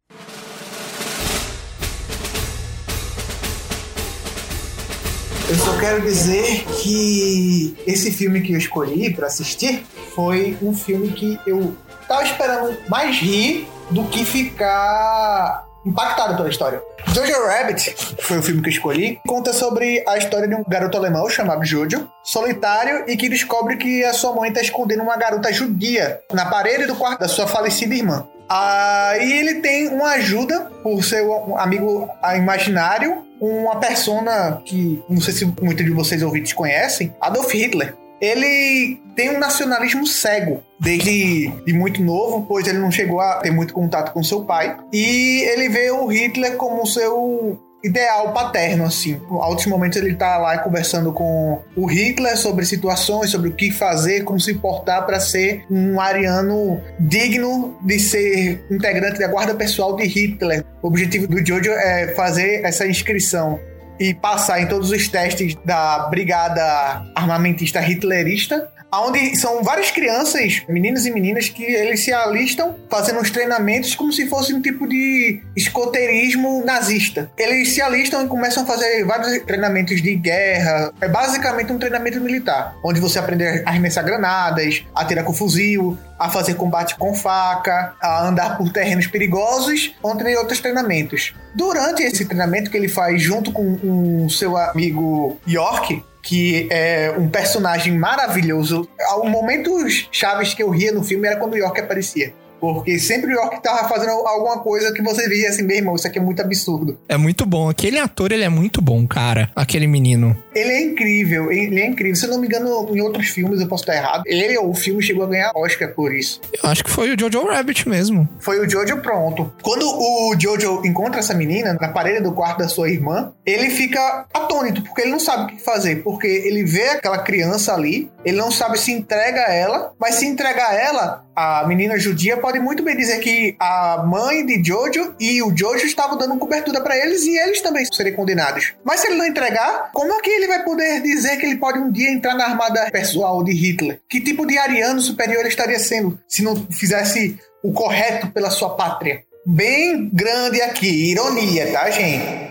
[5.49, 11.13] Eu só quero dizer que esse filme que eu escolhi pra assistir foi um filme
[11.13, 11.73] que eu
[12.05, 16.81] tava esperando mais rir do que ficar impactado pela história.
[17.07, 19.19] Jojo Rabbit foi o filme que eu escolhi.
[19.27, 24.03] Conta sobre a história de um garoto alemão chamado Jojo, solitário e que descobre que
[24.03, 27.93] a sua mãe está escondendo uma garota judia na parede do quarto da sua falecida
[27.93, 28.27] irmã.
[28.49, 35.33] Aí ele tem uma ajuda por ser um amigo imaginário, uma persona que não sei
[35.33, 37.95] se muitos de vocês ouvintes conhecem, Adolf Hitler.
[38.23, 43.51] Ele tem um nacionalismo cego desde de muito novo, pois ele não chegou a ter
[43.51, 44.77] muito contato com seu pai.
[44.93, 49.19] E ele vê o Hitler como seu ideal paterno, assim.
[49.29, 53.71] Em altos momentos ele tá lá conversando com o Hitler sobre situações, sobre o que
[53.71, 59.97] fazer, como se portar para ser um ariano digno de ser integrante da guarda pessoal
[59.97, 60.63] de Hitler.
[60.81, 63.59] O objetivo do Jojo é fazer essa inscrição
[63.99, 68.69] e passar em todos os testes da brigada armamentista hitlerista,
[69.01, 74.11] onde são várias crianças, meninos e meninas, que eles se alistam fazendo uns treinamentos como
[74.11, 77.31] se fosse um tipo de escoteirismo nazista.
[77.37, 80.91] Eles se alistam e começam a fazer vários treinamentos de guerra.
[81.01, 85.97] É basicamente um treinamento militar, onde você aprende a arremessar granadas, a atirar com fuzil,
[86.19, 91.33] a fazer combate com faca, a andar por terrenos perigosos, entre outros treinamentos.
[91.55, 97.27] Durante esse treinamento que ele faz junto com o seu amigo York, que é um
[97.27, 98.89] personagem maravilhoso.
[99.09, 102.33] Ao momentos chaves que eu ria no filme era quando o York aparecia.
[102.63, 106.07] Porque sempre o York tava fazendo alguma coisa que você via assim, meu irmão, isso
[106.07, 106.97] aqui é muito absurdo.
[107.09, 107.67] É muito bom.
[107.67, 109.51] Aquele ator, ele é muito bom, cara.
[109.53, 110.33] Aquele menino.
[110.55, 112.15] Ele é incrível, ele é incrível.
[112.15, 114.23] Se eu não me engano, em outros filmes eu posso estar errado.
[114.25, 116.39] Ele ou o filme chegou a ganhar Oscar por isso.
[116.63, 118.29] Eu acho que foi o Jojo Rabbit mesmo.
[118.39, 119.51] Foi o Jojo pronto.
[119.61, 124.25] Quando o Jojo encontra essa menina na parede do quarto da sua irmã, ele fica
[124.33, 125.97] atônito, porque ele não sabe o que fazer.
[126.01, 130.25] Porque ele vê aquela criança ali, ele não sabe se entrega a ela, mas se
[130.25, 135.15] entregar a ela, a menina judia pode muito bem dizer que a mãe de Jojo
[135.19, 138.73] e o Jojo estavam dando cobertura para eles e eles também serem condenados.
[138.83, 141.79] Mas se ele não entregar, como é que ele vai poder dizer que ele pode
[141.79, 143.99] um dia entrar na armada pessoal de Hitler?
[144.09, 148.75] Que tipo de ariano superior ele estaria sendo se não fizesse o correto pela sua
[148.75, 149.23] pátria?
[149.45, 152.42] Bem grande aqui, ironia, tá, gente?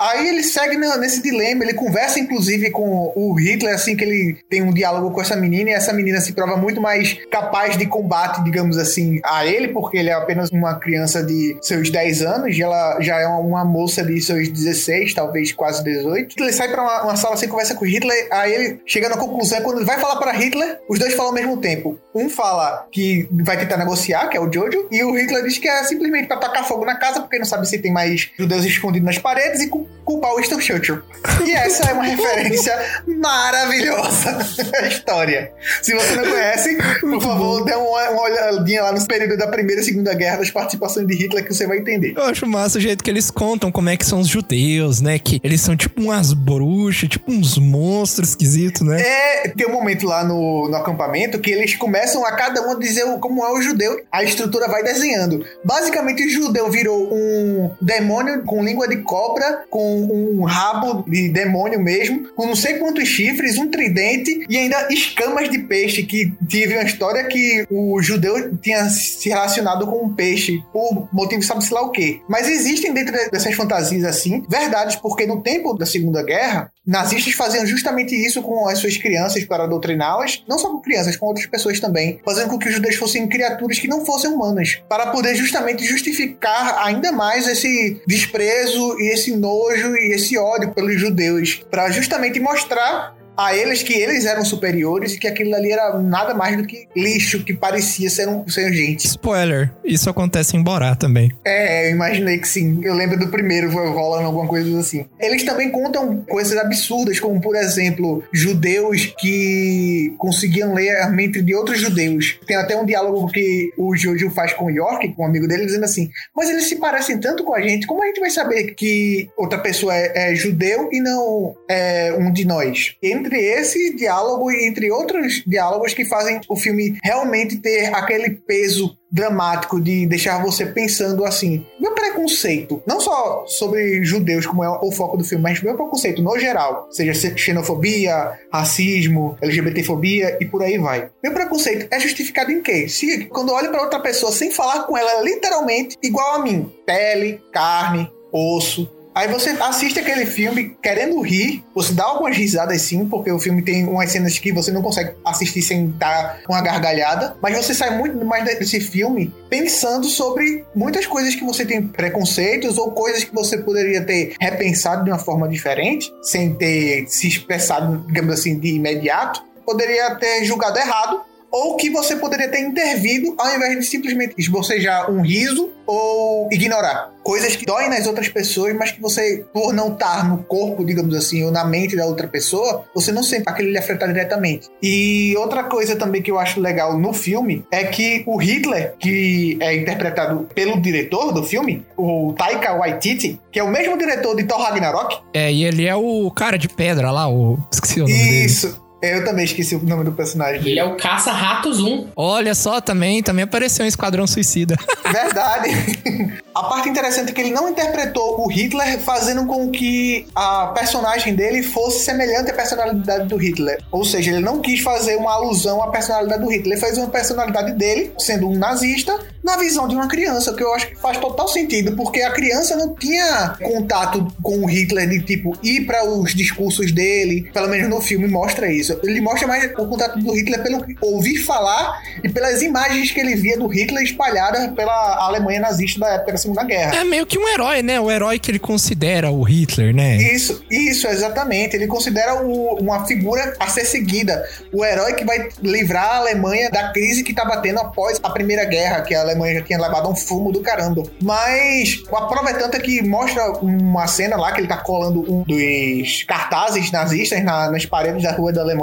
[0.00, 4.62] Aí ele segue nesse dilema, ele conversa inclusive com o Hitler, assim que ele tem
[4.62, 8.42] um diálogo com essa menina, e essa menina se prova muito mais capaz de combate,
[8.42, 12.62] digamos assim, a ele, porque ele é apenas uma criança de seus 10 anos, e
[12.62, 16.34] ela já é uma, uma moça de seus 16, talvez quase 18.
[16.38, 19.18] Ele sai pra uma, uma sala assim, conversa com o Hitler, aí ele chega na
[19.18, 21.98] conclusão, quando ele vai falar para Hitler, os dois falam ao mesmo tempo.
[22.14, 25.68] Um fala que vai tentar negociar, que é o Jojo, e o Hitler diz que
[25.68, 29.06] é simplesmente pra tacar fogo na casa, porque não sabe se tem mais judeus escondidos
[29.06, 31.02] nas paredes, e cu- culpar o Winston Churchill.
[31.46, 32.74] E essa é uma referência
[33.06, 34.32] maravilhosa
[34.72, 35.52] da história.
[35.82, 39.80] Se você não conhece, por favor, dê uma, uma olhadinha lá no período da Primeira
[39.80, 42.14] e Segunda Guerra das participações de Hitler que você vai entender.
[42.16, 45.18] Eu acho massa o jeito que eles contam como é que são os judeus, né?
[45.18, 49.00] Que eles são tipo umas bruxas, tipo uns monstros esquisitos, né?
[49.00, 52.78] É, tem um momento lá no, no acampamento que eles começam a cada um a
[52.78, 54.00] dizer como é o judeu.
[54.10, 55.44] A estrutura vai desenhando.
[55.64, 61.80] Basicamente, o judeu virou um demônio com língua de cobra, com um rabo de demônio
[61.80, 66.02] mesmo, com não sei quantos chifres, um tridente e ainda escamas de peixe.
[66.02, 71.42] Que tive uma história que o judeu tinha se relacionado com um peixe por motivo
[71.42, 72.20] sabe-se lá o quê.
[72.28, 77.34] Mas existem dentro de- dessas fantasias assim, verdades, porque no tempo da Segunda Guerra, nazistas
[77.34, 81.46] faziam justamente isso com as suas crianças para doutriná-las, não só com crianças, com outras
[81.46, 85.34] pessoas também, fazendo com que os judeus fossem criaturas que não fossem humanas, para poder
[85.34, 91.90] justamente justificar ainda mais esse desprezo e esse nojo e esse ódio pelos judeus, para
[91.90, 96.56] justamente mostrar a eles que eles eram superiores e que aquilo ali era nada mais
[96.56, 99.06] do que lixo que parecia ser, um, ser gente.
[99.06, 101.30] Spoiler, isso acontece em Borá também.
[101.44, 102.80] É, eu imaginei que sim.
[102.82, 105.06] Eu lembro do primeiro rolando alguma coisa assim.
[105.18, 111.54] Eles também contam coisas absurdas, como por exemplo, judeus que conseguiam ler a mente de
[111.54, 112.38] outros judeus.
[112.46, 115.66] Tem até um diálogo que o Jojo faz com o York, com um amigo dele,
[115.66, 118.74] dizendo assim: Mas eles se parecem tanto com a gente, como a gente vai saber
[118.74, 122.96] que outra pessoa é, é judeu e não é um de nós?
[123.20, 128.96] Entre esse diálogo e entre outros diálogos que fazem o filme realmente ter aquele peso
[129.12, 131.66] dramático de deixar você pensando assim.
[131.78, 136.22] Meu preconceito, não só sobre judeus, como é o foco do filme, mas meu preconceito
[136.22, 141.10] no geral, seja xenofobia, racismo, LGBTfobia e por aí vai.
[141.22, 142.88] Meu preconceito é justificado em quê?
[142.88, 146.72] Se quando eu olho para outra pessoa sem falar com ela, literalmente igual a mim,
[146.86, 148.88] pele, carne, osso,
[149.20, 153.60] Aí você assiste aquele filme querendo rir, você dá algumas risadas sim, porque o filme
[153.60, 157.98] tem umas cenas que você não consegue assistir sem dar uma gargalhada, mas você sai
[157.98, 163.34] muito mais desse filme pensando sobre muitas coisas que você tem preconceitos ou coisas que
[163.34, 168.76] você poderia ter repensado de uma forma diferente, sem ter se expressado, digamos assim, de
[168.76, 174.34] imediato, poderia ter julgado errado ou que você poderia ter intervido ao invés de simplesmente
[174.38, 177.10] esbocejar um riso ou ignorar.
[177.22, 181.14] Coisas que doem nas outras pessoas, mas que você, por não estar no corpo, digamos
[181.14, 184.68] assim, ou na mente da outra pessoa, você não sente aquele lhe afetar diretamente.
[184.80, 189.58] E outra coisa também que eu acho legal no filme é que o Hitler, que
[189.60, 194.44] é interpretado pelo diretor do filme, o Taika Waititi, que é o mesmo diretor de
[194.44, 195.18] Thor Ragnarok.
[195.34, 197.58] É, e ele é o cara de pedra lá, o.
[197.72, 198.89] Esqueci o nome dele.
[199.02, 200.60] Eu também esqueci o nome do personagem.
[200.60, 202.08] Ele é o Caça-Ratos 1.
[202.14, 204.76] Olha só, também, também apareceu em Esquadrão Suicida.
[205.10, 206.40] Verdade.
[206.54, 211.34] A parte interessante é que ele não interpretou o Hitler fazendo com que a personagem
[211.34, 213.82] dele fosse semelhante à personalidade do Hitler.
[213.90, 216.72] Ou seja, ele não quis fazer uma alusão à personalidade do Hitler.
[216.72, 220.62] Ele fez uma personalidade dele, sendo um nazista, na visão de uma criança, o que
[220.62, 225.08] eu acho que faz total sentido, porque a criança não tinha contato com o Hitler
[225.08, 228.89] de tipo ir para os discursos dele, pelo menos no filme mostra isso.
[229.02, 233.34] Ele mostra mais o contato do Hitler pelo ouvir falar e pelas imagens que ele
[233.36, 236.96] via do Hitler espalhadas pela Alemanha nazista da época da Segunda Guerra.
[236.96, 238.00] É meio que um herói, né?
[238.00, 240.16] O herói que ele considera o Hitler, né?
[240.16, 241.74] Isso, isso, exatamente.
[241.76, 244.42] Ele considera o- uma figura a ser seguida.
[244.72, 248.64] O herói que vai livrar a Alemanha da crise que tá batendo após a Primeira
[248.64, 251.02] Guerra, que a Alemanha já tinha levado um fumo do caramba.
[251.22, 255.42] Mas a prova é tanta que mostra uma cena lá que ele tá colando um
[255.44, 258.79] dos cartazes nazistas na- nas paredes da rua da Alemanha,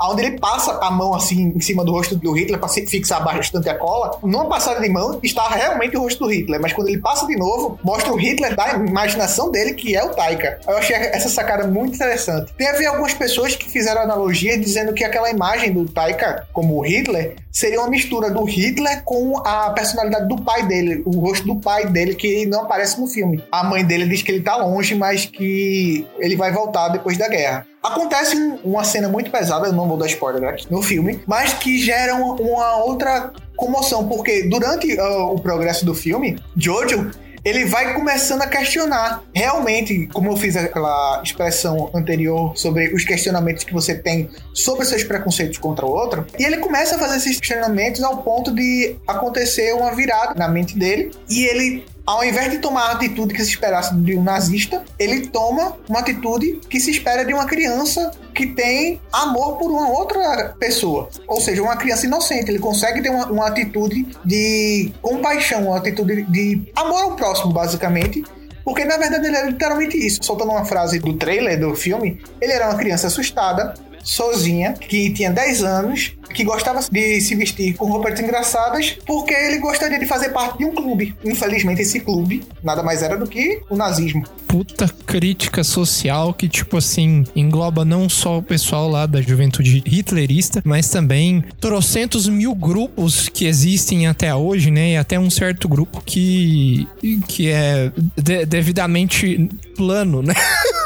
[0.00, 3.68] onde ele passa a mão assim em cima do rosto do Hitler para fixar bastante
[3.68, 4.18] a cola.
[4.22, 7.36] Numa passada de mão está realmente o rosto do Hitler, mas quando ele passa de
[7.36, 10.58] novo, mostra o Hitler da imaginação dele, que é o Taika.
[10.66, 12.52] Eu achei essa sacada muito interessante.
[12.56, 17.80] Teve algumas pessoas que fizeram analogia dizendo que aquela imagem do Taika como Hitler seria
[17.80, 22.14] uma mistura do Hitler com a personalidade do pai dele, o rosto do pai dele
[22.14, 23.42] que não aparece no filme.
[23.50, 27.28] A mãe dele diz que ele tá longe, mas que ele vai voltar depois da
[27.28, 27.66] guerra.
[27.82, 31.52] Acontece um- uma cena muito pesada, eu não vou dar spoiler aqui no filme, mas
[31.54, 37.10] que gera uma, outra comoção, porque durante ah, o progresso do filme, Jojo
[37.44, 39.22] ele vai começando a questionar.
[39.32, 45.04] Realmente, como eu fiz aquela expressão anterior sobre os questionamentos que você tem sobre seus
[45.04, 49.72] preconceitos contra o outro, e ele começa a fazer esses questionamentos ao ponto de acontecer
[49.74, 53.50] uma virada na mente dele e ele ao invés de tomar a atitude que se
[53.50, 58.46] esperasse de um nazista, ele toma uma atitude que se espera de uma criança que
[58.46, 61.10] tem amor por uma outra pessoa.
[61.26, 62.50] Ou seja, uma criança inocente.
[62.50, 68.24] Ele consegue ter uma, uma atitude de compaixão, uma atitude de amor ao próximo, basicamente.
[68.64, 70.20] Porque na verdade ele é literalmente isso.
[70.22, 75.30] Soltando uma frase do trailer do filme, ele era uma criança assustada, sozinha, que tinha
[75.30, 80.28] 10 anos, que gostava de se vestir com roupas engraçadas, porque ele gostaria de fazer
[80.30, 81.14] parte de um clube.
[81.24, 84.24] Infelizmente, esse clube nada mais era do que o nazismo.
[84.46, 90.62] Puta crítica social que, tipo assim, engloba não só o pessoal lá da juventude hitlerista,
[90.64, 94.92] mas também trocentos mil grupos que existem até hoje, né?
[94.92, 96.86] E até um certo grupo que,
[97.26, 100.34] que é de- devidamente plano, né?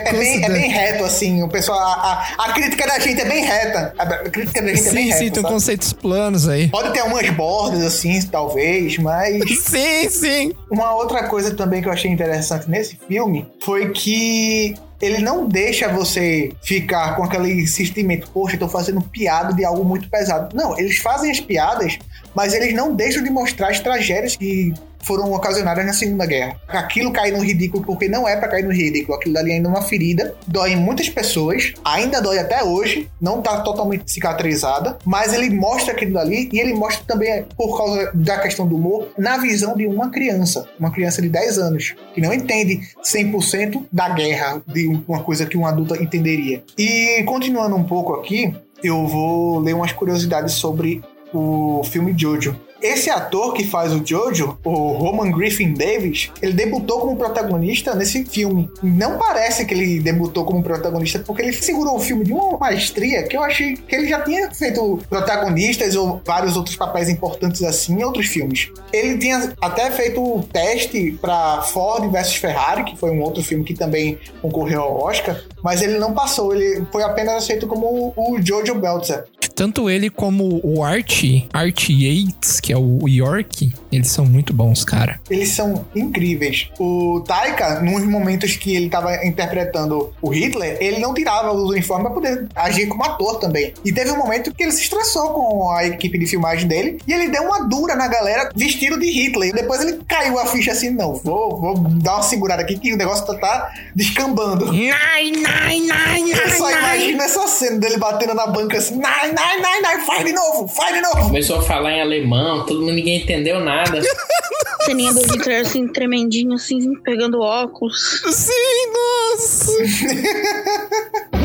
[0.00, 1.42] É bem, é bem reto, assim.
[1.42, 1.78] O pessoal.
[1.78, 1.92] A,
[2.38, 3.94] a- a crítica da gente é bem reta.
[3.98, 5.18] A, a crítica da gente é bem Sim, reta.
[5.18, 5.54] sim, tem sabe?
[5.54, 6.68] conceitos planos aí.
[6.68, 9.38] Pode ter umas bordas, assim, talvez, mas.
[9.60, 10.52] Sim, sim.
[10.70, 15.88] Uma outra coisa também que eu achei interessante nesse filme foi que ele não deixa
[15.88, 20.54] você ficar com aquele sentimento, poxa, eu tô fazendo piada de algo muito pesado.
[20.56, 21.98] Não, eles fazem as piadas,
[22.34, 26.56] mas eles não deixam de mostrar as tragédias que foram ocasionadas na Segunda Guerra.
[26.68, 29.16] Aquilo cai no ridículo porque não é pra cair no ridículo.
[29.16, 33.40] Aquilo dali ainda é uma ferida, dói em muitas pessoas, ainda dói até hoje, não
[33.40, 38.38] tá totalmente cicatrizada, mas ele mostra aquilo dali e ele mostra também, por causa da
[38.38, 42.32] questão do humor, na visão de uma criança, uma criança de 10 anos, que não
[42.32, 46.62] entende 100% da guerra, de uma coisa que um adulto entenderia.
[46.76, 52.56] E continuando um pouco aqui, eu vou ler umas curiosidades sobre o filme Jojo.
[52.80, 58.24] Esse ator que faz o Jojo, o Roman Griffin Davis, ele debutou como protagonista nesse
[58.24, 58.70] filme.
[58.82, 63.24] Não parece que ele debutou como protagonista, porque ele segurou o filme de uma maestria
[63.24, 67.94] que eu achei que ele já tinha feito protagonistas ou vários outros papéis importantes assim
[67.94, 68.70] em outros filmes.
[68.92, 73.64] Ele tinha até feito o teste para Ford versus Ferrari, que foi um outro filme
[73.64, 78.38] que também concorreu ao Oscar, mas ele não passou, ele foi apenas aceito como o
[78.40, 79.24] Jojo Belzer.
[79.54, 84.84] Tanto ele como o Art, Art Yates, que é o York, eles são muito bons,
[84.84, 85.18] cara.
[85.30, 86.68] Eles são incríveis.
[86.78, 92.04] O Taika, nos momentos que ele tava interpretando o Hitler, ele não tirava o uniforme
[92.04, 93.72] pra poder agir como ator também.
[93.82, 97.12] E teve um momento que ele se estressou com a equipe de filmagem dele e
[97.14, 99.48] ele deu uma dura na galera vestido de Hitler.
[99.48, 102.92] E depois ele caiu a ficha assim: não, vou, vou dar uma segurada aqui que
[102.92, 104.66] o negócio tá, tá descambando.
[104.66, 109.58] Nai, nai, nai, Eu só imagino essa cena dele batendo na banca assim: nai, nai,
[109.58, 111.28] nai, nai, faz de novo, faz de novo.
[111.28, 114.00] Começou a falar em alemão, todo mundo ninguém entendeu nada.
[114.84, 118.22] Ceninha do Hitler assim, tremendinho, assim, pegando óculos.
[118.32, 119.72] Sim, nossa!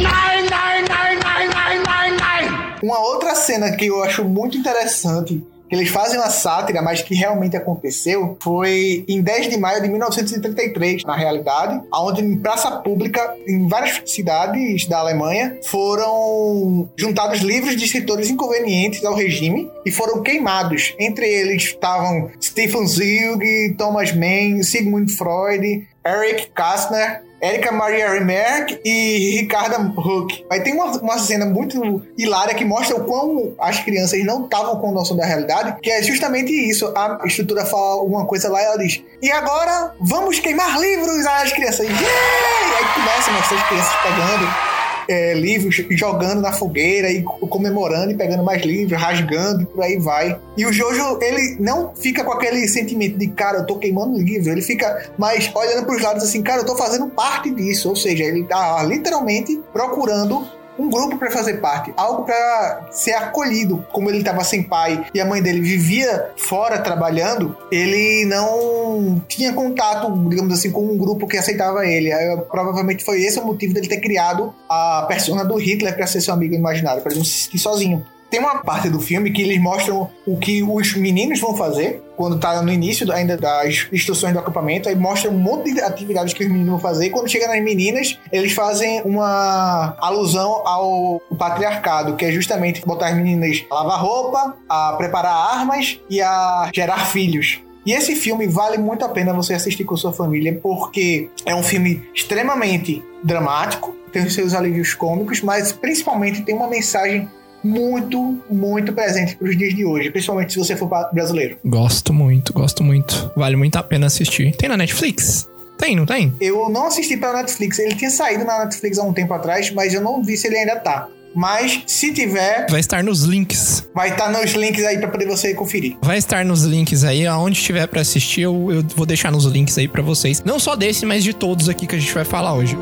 [0.01, 2.75] Nai, nai, nai, nai, nai, nai, nai.
[2.81, 5.43] Uma outra cena que eu acho muito interessante,
[5.73, 11.03] eles fazem uma sátira, mas que realmente aconteceu, foi em 10 de maio de 1933,
[11.03, 17.85] na realidade, onde em praça pública, em várias cidades da Alemanha, foram juntados livros de
[17.85, 20.93] escritores inconvenientes ao regime e foram queimados.
[20.99, 29.41] Entre eles estavam Stephen Zweig, Thomas Mann, Sigmund Freud, Eric Kastner, Erika Maria Remarque e
[29.41, 30.45] Ricarda Huck.
[30.49, 34.77] Aí tem uma, uma cena muito hilária que mostra o quão as crianças não estavam
[34.77, 36.87] com noção da realidade, que é justamente isso.
[36.95, 41.25] A estrutura fala uma coisa lá e ela diz: E agora vamos queimar livros!
[41.25, 42.77] As crianças, yeah!
[42.77, 44.72] Aí começa mostrar as crianças pegando
[45.07, 49.97] é, livros jogando na fogueira e comemorando e pegando mais livros, rasgando e por aí
[49.97, 50.39] vai.
[50.57, 54.51] E o Jojo, ele não fica com aquele sentimento de, cara, eu tô queimando livro,
[54.51, 57.89] ele fica mais olhando pros lados assim, cara, eu tô fazendo parte disso.
[57.89, 60.47] Ou seja, ele tá literalmente procurando
[60.77, 63.85] um grupo para fazer parte, algo para ser acolhido.
[63.91, 69.53] Como ele estava sem pai e a mãe dele vivia fora trabalhando, ele não tinha
[69.53, 72.11] contato, digamos assim, com um grupo que aceitava ele.
[72.11, 76.21] Aí, provavelmente foi esse o motivo dele ter criado a persona do Hitler para ser
[76.21, 78.05] seu amigo imaginário, para ele não se sentir sozinho.
[78.33, 82.39] Tem uma parte do filme que eles mostram o que os meninos vão fazer quando
[82.39, 86.43] tá no início ainda das instruções do acampamento, aí mostra um monte de atividades que
[86.43, 87.05] os meninos vão fazer.
[87.05, 93.09] E quando chega nas meninas, eles fazem uma alusão ao patriarcado, que é justamente botar
[93.09, 97.61] as meninas a lavar roupa, a preparar armas e a gerar filhos.
[97.85, 101.61] E esse filme vale muito a pena você assistir com sua família, porque é um
[101.61, 107.29] filme extremamente dramático, tem os seus alívios cômicos, mas principalmente tem uma mensagem
[107.63, 111.57] muito, muito presente para os dias de hoje, principalmente se você for brasileiro.
[111.65, 113.31] Gosto muito, gosto muito.
[113.35, 114.55] Vale muito a pena assistir.
[114.55, 115.47] Tem na Netflix?
[115.77, 116.33] Tem, não tem?
[116.39, 119.93] Eu não assisti pela Netflix, ele tinha saído na Netflix há um tempo atrás, mas
[119.93, 121.07] eu não vi se ele ainda tá.
[121.35, 123.89] Mas se tiver, Vai estar nos links.
[123.93, 125.97] vai estar nos links aí para poder você conferir.
[126.03, 129.75] Vai estar nos links aí, aonde tiver pra assistir, eu, eu vou deixar nos links
[129.79, 130.43] aí pra vocês.
[130.45, 132.77] Não só desse, mas de todos aqui que a gente vai falar hoje.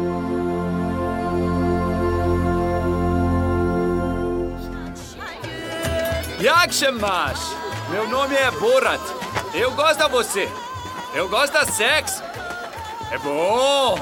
[6.41, 7.55] Yakshemash!
[7.91, 8.99] Meu nome é Borat.
[9.53, 10.49] Eu gosto da você.
[11.13, 12.23] Eu gosto da sexo.
[13.11, 13.95] É bom.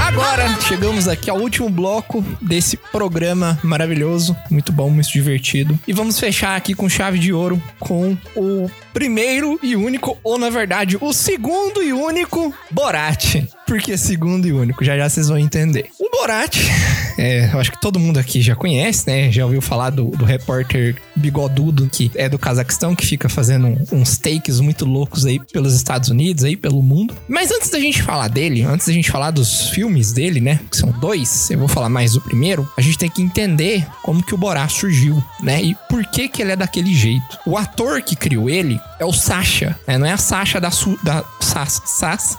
[0.00, 5.78] Agora chegamos aqui ao último bloco desse programa maravilhoso, muito bom, muito divertido.
[5.86, 8.68] E vamos fechar aqui com chave de ouro com o
[8.98, 13.46] primeiro e único, ou na verdade, o segundo e único Borat.
[13.64, 14.82] Por que segundo e único?
[14.82, 15.88] Já já vocês vão entender.
[16.00, 16.56] O Borat,
[17.16, 19.30] é, eu acho que todo mundo aqui já conhece, né?
[19.30, 24.18] Já ouviu falar do, do repórter bigodudo que é do Cazaquistão, que fica fazendo uns
[24.18, 27.14] takes muito loucos aí pelos Estados Unidos, aí pelo mundo.
[27.28, 30.58] Mas antes da gente falar dele, antes da gente falar dos filmes dele, né?
[30.68, 32.68] Que são dois, eu vou falar mais do primeiro.
[32.76, 35.62] A gente tem que entender como que o Borat surgiu, né?
[35.62, 37.38] E por que que ele é daquele jeito.
[37.46, 39.98] O ator que criou ele é o Sasha, né?
[39.98, 40.70] Não é a Sasha da...
[40.70, 41.82] Su, da Sas...
[41.84, 42.38] Sas...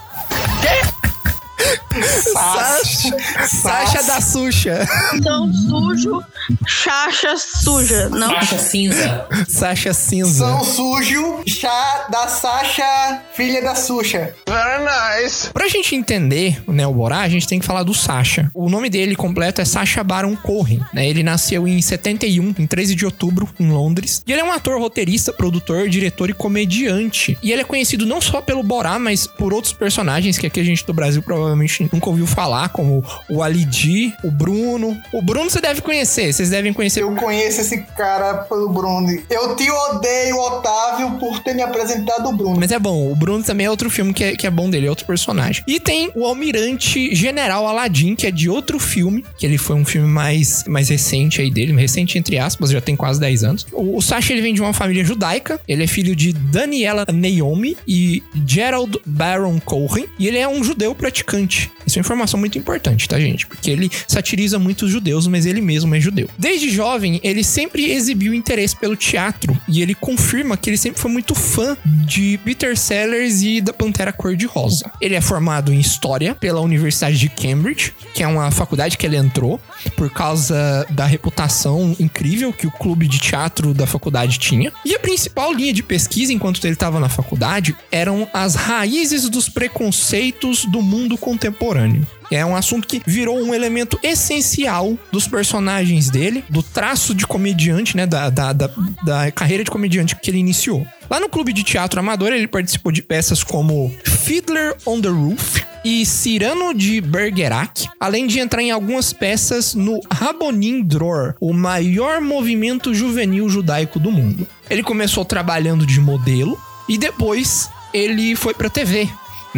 [2.33, 4.87] Sasha, Sasha da Xuxa.
[5.21, 6.23] São sujo,
[6.65, 8.09] chacha suja.
[8.09, 8.29] Não.
[8.29, 9.27] Faixa cinza.
[9.47, 10.45] Sasha cinza.
[10.45, 14.33] São sujo, chá da Sasha, filha da Xuxa.
[14.47, 15.49] Very nice.
[15.51, 18.49] Pra gente entender né, o Borá, a gente tem que falar do Sasha.
[18.53, 20.79] O nome dele completo é Sasha Baron Cohen.
[20.93, 21.07] Né?
[21.09, 24.23] Ele nasceu em 71, em 13 de outubro, em Londres.
[24.25, 27.37] E ele é um ator, roteirista, produtor, diretor e comediante.
[27.43, 30.63] E ele é conhecido não só pelo Borá, mas por outros personagens que aqui a
[30.63, 34.97] gente do Brasil provavelmente nunca ouviu falar, como o Ali G, o Bruno.
[35.13, 37.01] O Bruno você deve conhecer, vocês devem conhecer.
[37.01, 39.09] Eu conheço esse cara pelo Bruno.
[39.29, 42.57] Eu te odeio, Otávio, por ter me apresentado o Bruno.
[42.59, 44.87] Mas é bom, o Bruno também é outro filme que é, que é bom dele,
[44.87, 45.63] é outro personagem.
[45.67, 49.85] E tem o Almirante General Aladdin, que é de outro filme, que ele foi um
[49.85, 53.67] filme mais, mais recente aí dele, recente entre aspas, já tem quase 10 anos.
[53.71, 57.77] O, o Sacha, ele vem de uma família judaica, ele é filho de Daniela Naomi
[57.87, 61.38] e Gerald Baron Cohen, e ele é um judeu praticante.
[61.85, 63.47] Isso é uma informação muito importante, tá, gente?
[63.47, 66.29] Porque ele satiriza muito os judeus, mas ele mesmo é judeu.
[66.37, 71.11] Desde jovem, ele sempre exibiu interesse pelo teatro e ele confirma que ele sempre foi
[71.11, 74.91] muito fã de Peter Sellers e da Pantera Cor-de-Rosa.
[75.01, 79.17] Ele é formado em História pela Universidade de Cambridge, que é uma faculdade que ele
[79.17, 79.59] entrou
[79.95, 84.71] por causa da reputação incrível que o clube de teatro da faculdade tinha.
[84.85, 89.49] E a principal linha de pesquisa enquanto ele estava na faculdade eram as raízes dos
[89.49, 92.07] preconceitos do mundo contemporâneo.
[92.31, 97.95] É um assunto que virou um elemento essencial dos personagens dele, do traço de comediante,
[97.95, 98.07] né?
[98.07, 98.69] Da, da, da,
[99.03, 100.85] da carreira de comediante que ele iniciou.
[101.09, 105.63] Lá no clube de teatro amador, ele participou de peças como Fiddler on the Roof
[105.85, 112.21] e Cyrano de Bergerac, além de entrar em algumas peças no Rabonin Dror, o maior
[112.21, 114.47] movimento juvenil judaico do mundo.
[114.69, 119.09] Ele começou trabalhando de modelo e depois ele foi pra TV,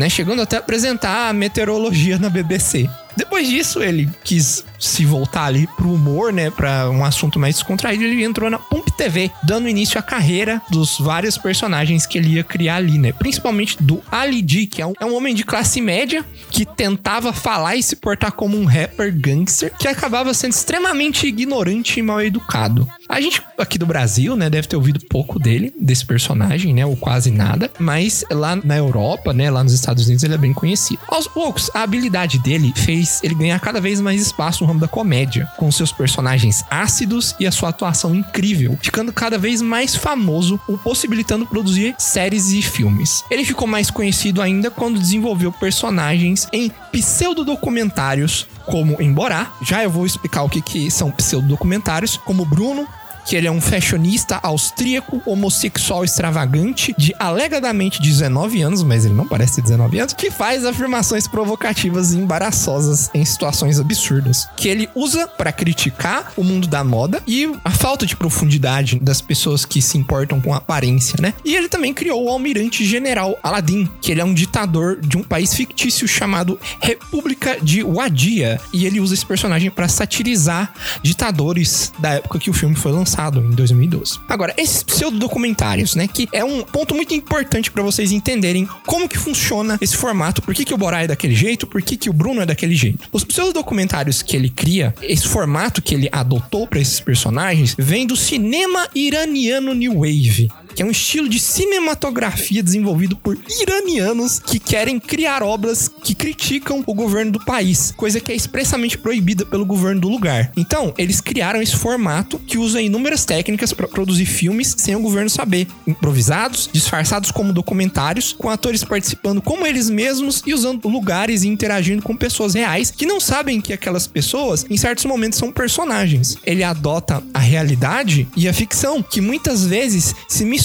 [0.02, 0.10] né?
[0.10, 2.90] Chegando até a apresentar a meteorologia na BBC.
[3.16, 6.50] Depois disso, ele quis se voltar ali pro humor, né?
[6.50, 8.04] Pra um assunto mais descontraído.
[8.04, 12.44] Ele entrou na Pump TV, dando início à carreira dos vários personagens que ele ia
[12.44, 13.12] criar ali, né?
[13.12, 17.32] Principalmente do Ali G, que é um, é um homem de classe média que tentava
[17.32, 22.22] falar e se portar como um rapper gangster que acabava sendo extremamente ignorante e mal
[22.22, 22.88] educado.
[23.08, 26.96] A gente aqui do Brasil, né, deve ter ouvido pouco dele, desse personagem, né, ou
[26.96, 31.00] quase nada, mas lá na Europa, né, lá nos Estados Unidos ele é bem conhecido.
[31.08, 34.88] Aos poucos, a habilidade dele fez ele ganhar cada vez mais espaço no ramo da
[34.88, 40.60] comédia, com seus personagens ácidos e a sua atuação incrível, ficando cada vez mais famoso,
[40.68, 43.24] o possibilitando produzir séries e filmes.
[43.30, 49.52] Ele ficou mais conhecido ainda quando desenvolveu personagens em pseudodocumentários como em Borá.
[49.62, 52.88] Já eu vou explicar o que, que são pseudodocumentários, como Bruno,
[53.26, 59.28] que ele é um fashionista austríaco, homossexual extravagante, de alegadamente 19 anos, mas ele não
[59.28, 64.90] parece ter 19 anos, que faz afirmações provocativas e embaraçosas em situações absurdas, que ele
[64.96, 69.82] usa para criticar o mundo da moda e a falta de profundidade das pessoas que
[69.82, 71.34] se importam com aparência, né?
[71.46, 75.24] E ele também criou o almirante general Aladdin, que ele é um ditador de um
[75.24, 82.14] país fictício chamado República de Wadia, e ele usa esse personagem para satirizar ditadores da
[82.14, 83.11] época que o filme foi lançado.
[83.12, 84.20] Passado, em 2012.
[84.28, 89.18] Agora, esses pseudodocumentários, né, que é um ponto muito importante para vocês entenderem como que
[89.18, 92.14] funciona esse formato, por que, que o Borá é daquele jeito, por que, que o
[92.14, 93.08] Bruno é daquele jeito.
[93.12, 98.16] Os pseudodocumentários que ele cria, esse formato que ele adotou para esses personagens, vem do
[98.16, 105.00] cinema iraniano New Wave que é um estilo de cinematografia desenvolvido por iranianos que querem
[105.00, 110.02] criar obras que criticam o governo do país, coisa que é expressamente proibida pelo governo
[110.02, 110.52] do lugar.
[110.56, 115.30] Então, eles criaram esse formato que usa inúmeras técnicas para produzir filmes sem o governo
[115.30, 121.48] saber, improvisados, disfarçados como documentários, com atores participando como eles mesmos e usando lugares e
[121.48, 126.38] interagindo com pessoas reais que não sabem que aquelas pessoas, em certos momentos, são personagens.
[126.46, 130.61] Ele adota a realidade e a ficção, que muitas vezes se misturam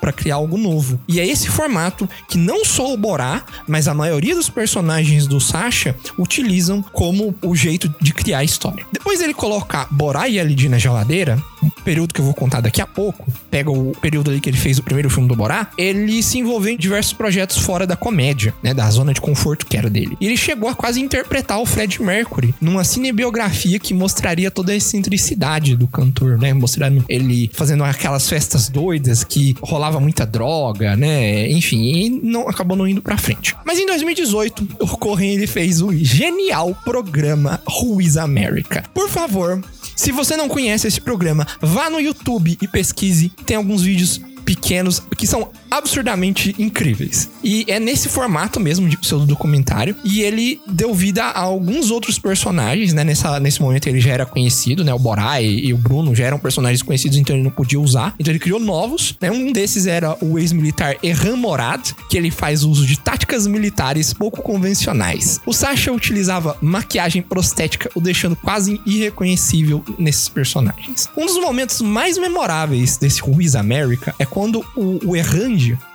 [0.00, 1.00] para criar algo novo.
[1.08, 5.40] E é esse formato que não só o Borá, mas a maioria dos personagens do
[5.40, 8.86] Sasha utilizam como o jeito de criar a história.
[8.92, 12.80] Depois ele colocar Borá e Lid na geladeira, um período que eu vou contar daqui
[12.80, 16.22] a pouco, pega o período ali que ele fez o primeiro filme do Borá, ele
[16.22, 19.88] se envolveu em diversos projetos fora da comédia, né, da zona de conforto que era
[19.88, 20.16] dele.
[20.20, 24.76] E ele chegou a quase interpretar o Fred Mercury numa cinebiografia que mostraria toda a
[24.76, 31.50] excentricidade do cantor, né, mostrando ele fazendo aquelas festas doidas que rolava muita droga, né,
[31.50, 33.56] enfim, não acabou não indo pra frente.
[33.64, 37.60] Mas em 2018, o Corren ele fez o genial programa
[38.00, 38.84] is America.
[38.94, 39.60] Por favor,
[39.96, 43.28] se você não conhece esse programa, vá no YouTube e pesquise.
[43.44, 47.30] Tem alguns vídeos pequenos que são absurdamente incríveis.
[47.42, 49.96] E é nesse formato mesmo de pseudo documentário.
[50.04, 53.04] E ele deu vida a alguns outros personagens, né?
[53.04, 54.94] Nessa, nesse momento ele já era conhecido, né?
[54.94, 58.14] O Borai e, o Bruno já eram personagens conhecidos, então ele não podia usar.
[58.18, 59.30] Então ele criou novos, né?
[59.30, 64.42] Um desses era o ex-militar Erran Morad, que ele faz uso de táticas militares pouco
[64.42, 65.40] convencionais.
[65.44, 71.08] O Sasha utilizava maquiagem prostética, o deixando quase irreconhecível nesses personagens.
[71.16, 75.14] Um dos momentos mais memoráveis desse Who is America é quando o, o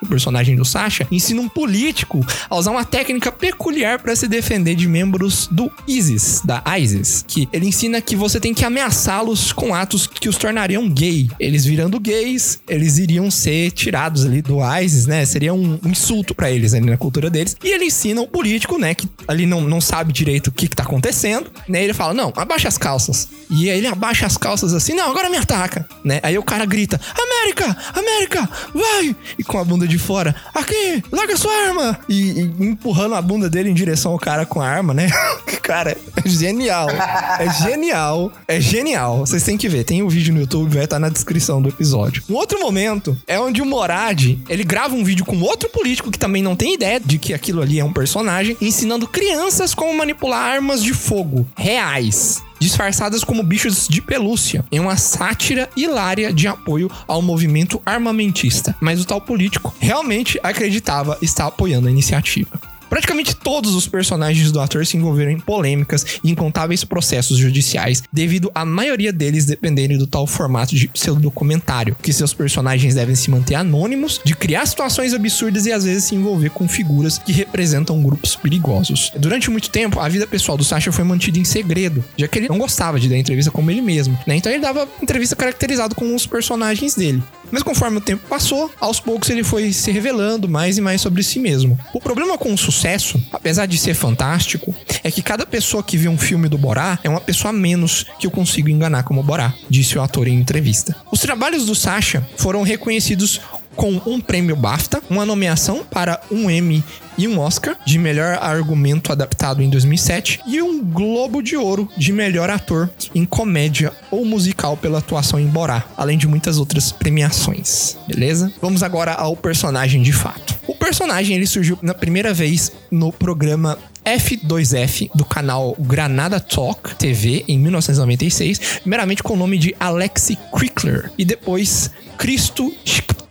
[0.02, 4.76] o personagem do Sasha, ensina um político a usar uma técnica peculiar para se defender
[4.76, 9.76] de membros do ISIS, da ISIS, que ele ensina que você tem que ameaçá-los com
[9.76, 11.30] atos que os tornariam gay.
[11.38, 15.26] Eles virando gays, eles iriam ser tirados ali do ISIS, né?
[15.26, 17.58] Seria um, um insulto para eles ali na cultura deles.
[17.62, 20.76] E ele ensina o político, né, que ali não, não sabe direito o que, que
[20.76, 21.84] tá acontecendo, né?
[21.84, 23.28] Ele fala: "Não, abaixa as calças".
[23.50, 26.22] E aí ele abaixa as calças assim: "Não, agora me ataca", né?
[26.24, 27.76] Aí o cara grita: "América!
[27.94, 28.29] América!
[28.74, 33.22] Vai!" E com a bunda de fora: "Aqui, larga sua arma!" E, e empurrando a
[33.22, 35.10] bunda dele em direção ao cara com a arma, né?
[35.62, 36.90] cara, é genial.
[36.90, 38.32] É genial.
[38.48, 39.20] É genial.
[39.20, 39.84] Vocês têm que ver.
[39.84, 42.24] Tem o um vídeo no YouTube, vai estar na descrição do episódio.
[42.30, 46.20] Um outro momento é onde o Morad, ele grava um vídeo com outro político que
[46.20, 50.56] também não tem ideia de que aquilo ali é um personagem, ensinando crianças como manipular
[50.56, 56.90] armas de fogo reais disfarçadas como bichos de pelúcia, em uma sátira hilária de apoio
[57.08, 58.76] ao movimento armamentista.
[58.80, 62.69] Mas o tal político realmente acreditava estar apoiando a iniciativa.
[62.90, 68.52] Praticamente todos os personagens do ator se envolveram em polêmicas e incontáveis processos judiciais, devido
[68.54, 73.56] a maioria deles dependerem do tal formato de pseudodocumentário, que seus personagens devem se manter
[73.56, 78.36] anônimos, de criar situações absurdas e às vezes se envolver com figuras que representam grupos
[78.36, 79.12] perigosos.
[79.18, 82.50] Durante muito tempo, a vida pessoal do Sasha foi mantida em segredo, já que ele
[82.50, 84.36] não gostava de dar entrevista como ele mesmo, né?
[84.36, 87.22] Então ele dava entrevista caracterizado com os personagens dele.
[87.52, 91.24] Mas conforme o tempo passou, aos poucos ele foi se revelando mais e mais sobre
[91.24, 91.78] si mesmo.
[91.94, 96.08] O problema com o sucesso, apesar de ser fantástico, é que cada pessoa que vê
[96.08, 99.54] um filme do Borá é uma pessoa a menos que eu consigo enganar como Borá,
[99.70, 100.96] disse o ator em entrevista.
[101.12, 103.42] Os trabalhos do Sasha foram reconhecidos
[103.80, 106.84] com um prêmio BAFTA, uma nomeação para um Emmy
[107.18, 112.12] e um Oscar de melhor argumento adaptado em 2007 e um Globo de Ouro de
[112.12, 117.98] melhor ator em comédia ou musical pela atuação em Borá, além de muitas outras premiações.
[118.06, 118.52] Beleza?
[118.62, 120.60] Vamos agora ao personagem de fato.
[120.68, 127.46] O personagem ele surgiu na primeira vez no programa F2F do canal Granada Talk TV
[127.48, 132.74] em 1996, primeiramente com o nome de Alexi Crickler e depois Cristo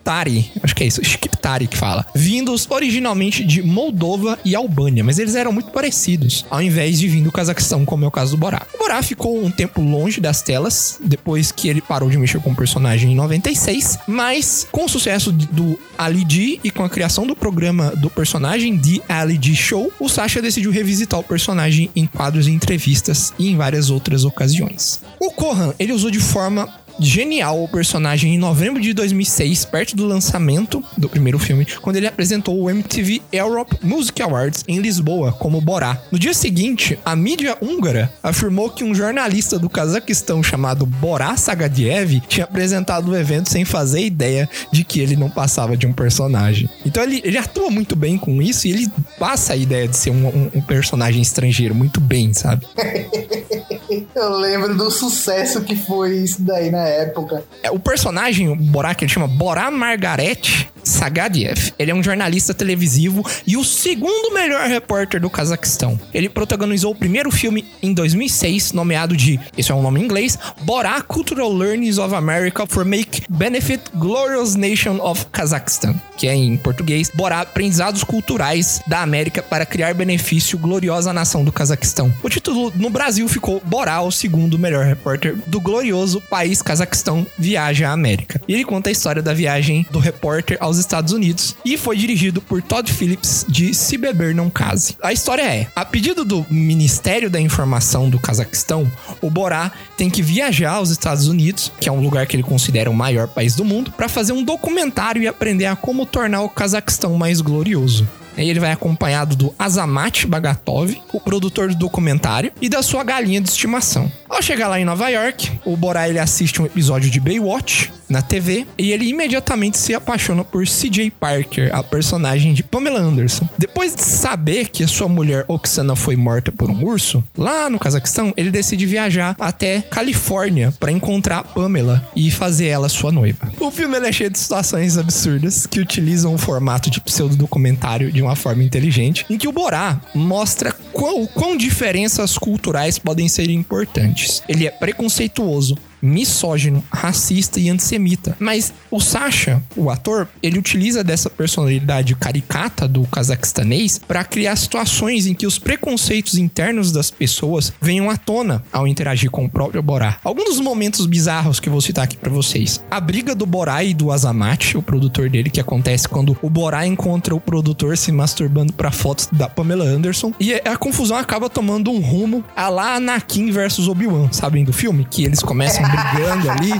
[0.08, 5.18] Skiptari, acho que é isso, Skiptari que fala, vindos originalmente de Moldova e Albânia, mas
[5.18, 8.38] eles eram muito parecidos, ao invés de vir do Cazaquistão, como é o caso do
[8.38, 8.66] Borá.
[8.74, 12.52] O Borá ficou um tempo longe das telas, depois que ele parou de mexer com
[12.52, 17.26] o personagem em 96, mas com o sucesso do Ali G e com a criação
[17.26, 22.06] do programa do personagem The Ali G Show, o Sasha decidiu revisitar o personagem em
[22.06, 25.02] quadros e entrevistas e em várias outras ocasiões.
[25.20, 26.66] O Kohan, ele usou de forma
[26.98, 32.06] genial o personagem em novembro de 2006, perto do lançamento do primeiro filme, quando ele
[32.06, 36.00] apresentou o MTV Europe Music Awards em Lisboa como Borá.
[36.10, 42.20] No dia seguinte, a mídia húngara afirmou que um jornalista do Cazaquistão chamado Borá Sagadiev
[42.28, 46.68] tinha apresentado o evento sem fazer ideia de que ele não passava de um personagem.
[46.84, 48.88] Então ele, ele atua muito bem com isso e ele
[49.18, 52.66] passa a ideia de ser um, um- um personagem estrangeiro muito bem, sabe?
[54.14, 57.44] Eu lembro do sucesso que foi isso daí na época.
[57.62, 61.72] É, O personagem, o Borá, que ele chama Borá Margaret Sagadiev.
[61.78, 66.00] Ele é um jornalista televisivo e o segundo melhor repórter do Cazaquistão.
[66.14, 70.38] Ele protagonizou o primeiro filme em 2006, nomeado de, esse é um nome em inglês,
[70.62, 76.56] Borá Cultural Learnings of America for Make Benefit Glorious Nation of Kazakhstan, que é em
[76.56, 82.12] português, Borá Aprendizados Culturais da América para criar benefício gloriosa nação do Cazaquistão.
[82.22, 87.88] O título no Brasil ficou Borá, o segundo melhor repórter do glorioso país Cazaquistão viaja
[87.88, 88.40] à América.
[88.46, 92.40] E ele conta a história da viagem do repórter aos Estados Unidos e foi dirigido
[92.40, 94.96] por Todd Phillips de Se Beber Não Case.
[95.02, 98.90] A história é, a pedido do Ministério da Informação do Cazaquistão,
[99.20, 102.90] o Borá tem que viajar aos Estados Unidos, que é um lugar que ele considera
[102.90, 106.48] o maior país do mundo, para fazer um documentário e aprender a como tornar o
[106.48, 108.06] Cazaquistão mais glorioso.
[108.46, 113.48] Ele vai acompanhado do Azamat Bagatov, o produtor do documentário, e da sua galinha de
[113.48, 114.10] estimação.
[114.28, 118.22] Ao chegar lá em Nova York, o Borá ele assiste um episódio de Baywatch na
[118.22, 123.48] TV e ele imediatamente se apaixona por CJ Parker, a personagem de Pamela Anderson.
[123.58, 127.78] Depois de saber que a sua mulher Oksana foi morta por um urso, lá no
[127.78, 133.50] Cazaquistão, ele decide viajar até Califórnia para encontrar Pamela e fazer ela sua noiva.
[133.58, 138.36] O filme é cheio de situações absurdas que utilizam o formato de pseudo-documentário de uma
[138.36, 144.42] forma inteligente, em que o Borá mostra quão, quão diferenças culturais podem ser importantes.
[144.48, 148.36] Ele é preconceituoso, misógino, racista e antissemita.
[148.38, 155.26] Mas o Sasha, o ator, ele utiliza dessa personalidade caricata do cazaquestanês para criar situações
[155.26, 159.82] em que os preconceitos internos das pessoas venham à tona ao interagir com o próprio
[159.82, 160.18] Borá.
[160.24, 162.82] Alguns dos momentos bizarros que eu vou citar aqui para vocês.
[162.90, 166.86] A briga do Borá e do Azamat, o produtor dele, que acontece quando o Borá
[166.86, 170.32] encontra o produtor se masturbando para fotos da Pamela Anderson.
[170.38, 175.06] E a confusão acaba tomando um rumo a lá Anakin versus Obi-Wan, sabem do filme?
[175.10, 176.72] Que eles começam brigando ali.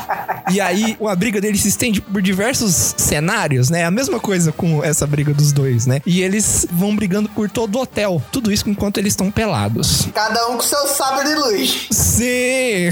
[0.51, 3.85] E aí a briga deles se estende por diversos cenários, né?
[3.85, 6.01] A mesma coisa com essa briga dos dois, né?
[6.07, 8.23] E eles vão brigando por todo o hotel.
[8.33, 10.09] Tudo isso enquanto eles estão pelados.
[10.15, 11.89] Cada um com seu sabre de luz.
[11.91, 12.91] Sim!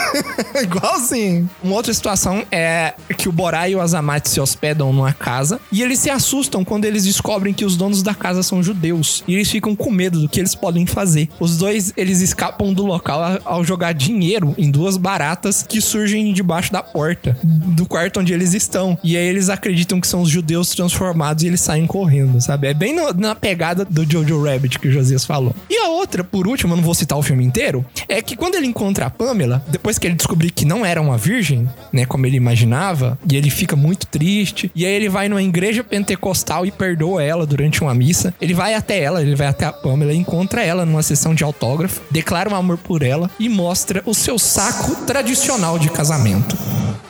[0.62, 1.48] Igualzinho.
[1.62, 5.82] Uma outra situação é que o Borá e o Azamat se hospedam numa casa e
[5.82, 9.24] eles se assustam quando eles descobrem que os donos da casa são judeus.
[9.26, 11.28] E eles ficam com medo do que eles podem fazer.
[11.38, 16.72] Os dois, eles escapam do local ao jogar dinheiro em duas baratas que surgem debaixo
[16.72, 18.96] da porta do quarto onde eles estão.
[19.02, 22.68] E aí eles acreditam que são os judeus transformados e eles saem correndo, sabe?
[22.68, 25.54] É bem no- na pegada do Jojo Rabbit que o Josias falou.
[25.68, 28.54] E a outra, por último, eu não vou citar o filme inteiro, é que quando
[28.54, 32.26] ele encontra a Pamela, depois que ele descobrir que não era uma virgem, né, como
[32.26, 36.70] ele imaginava, e ele fica muito triste, e aí ele vai numa igreja pentecostal e
[36.70, 38.32] perdoa ela durante uma missa.
[38.40, 42.00] Ele vai até ela, ele vai até a Pamela, encontra ela numa sessão de autógrafo,
[42.10, 45.39] declara um amor por ela e mostra o seu saco tradicional
[45.78, 46.56] de casamento.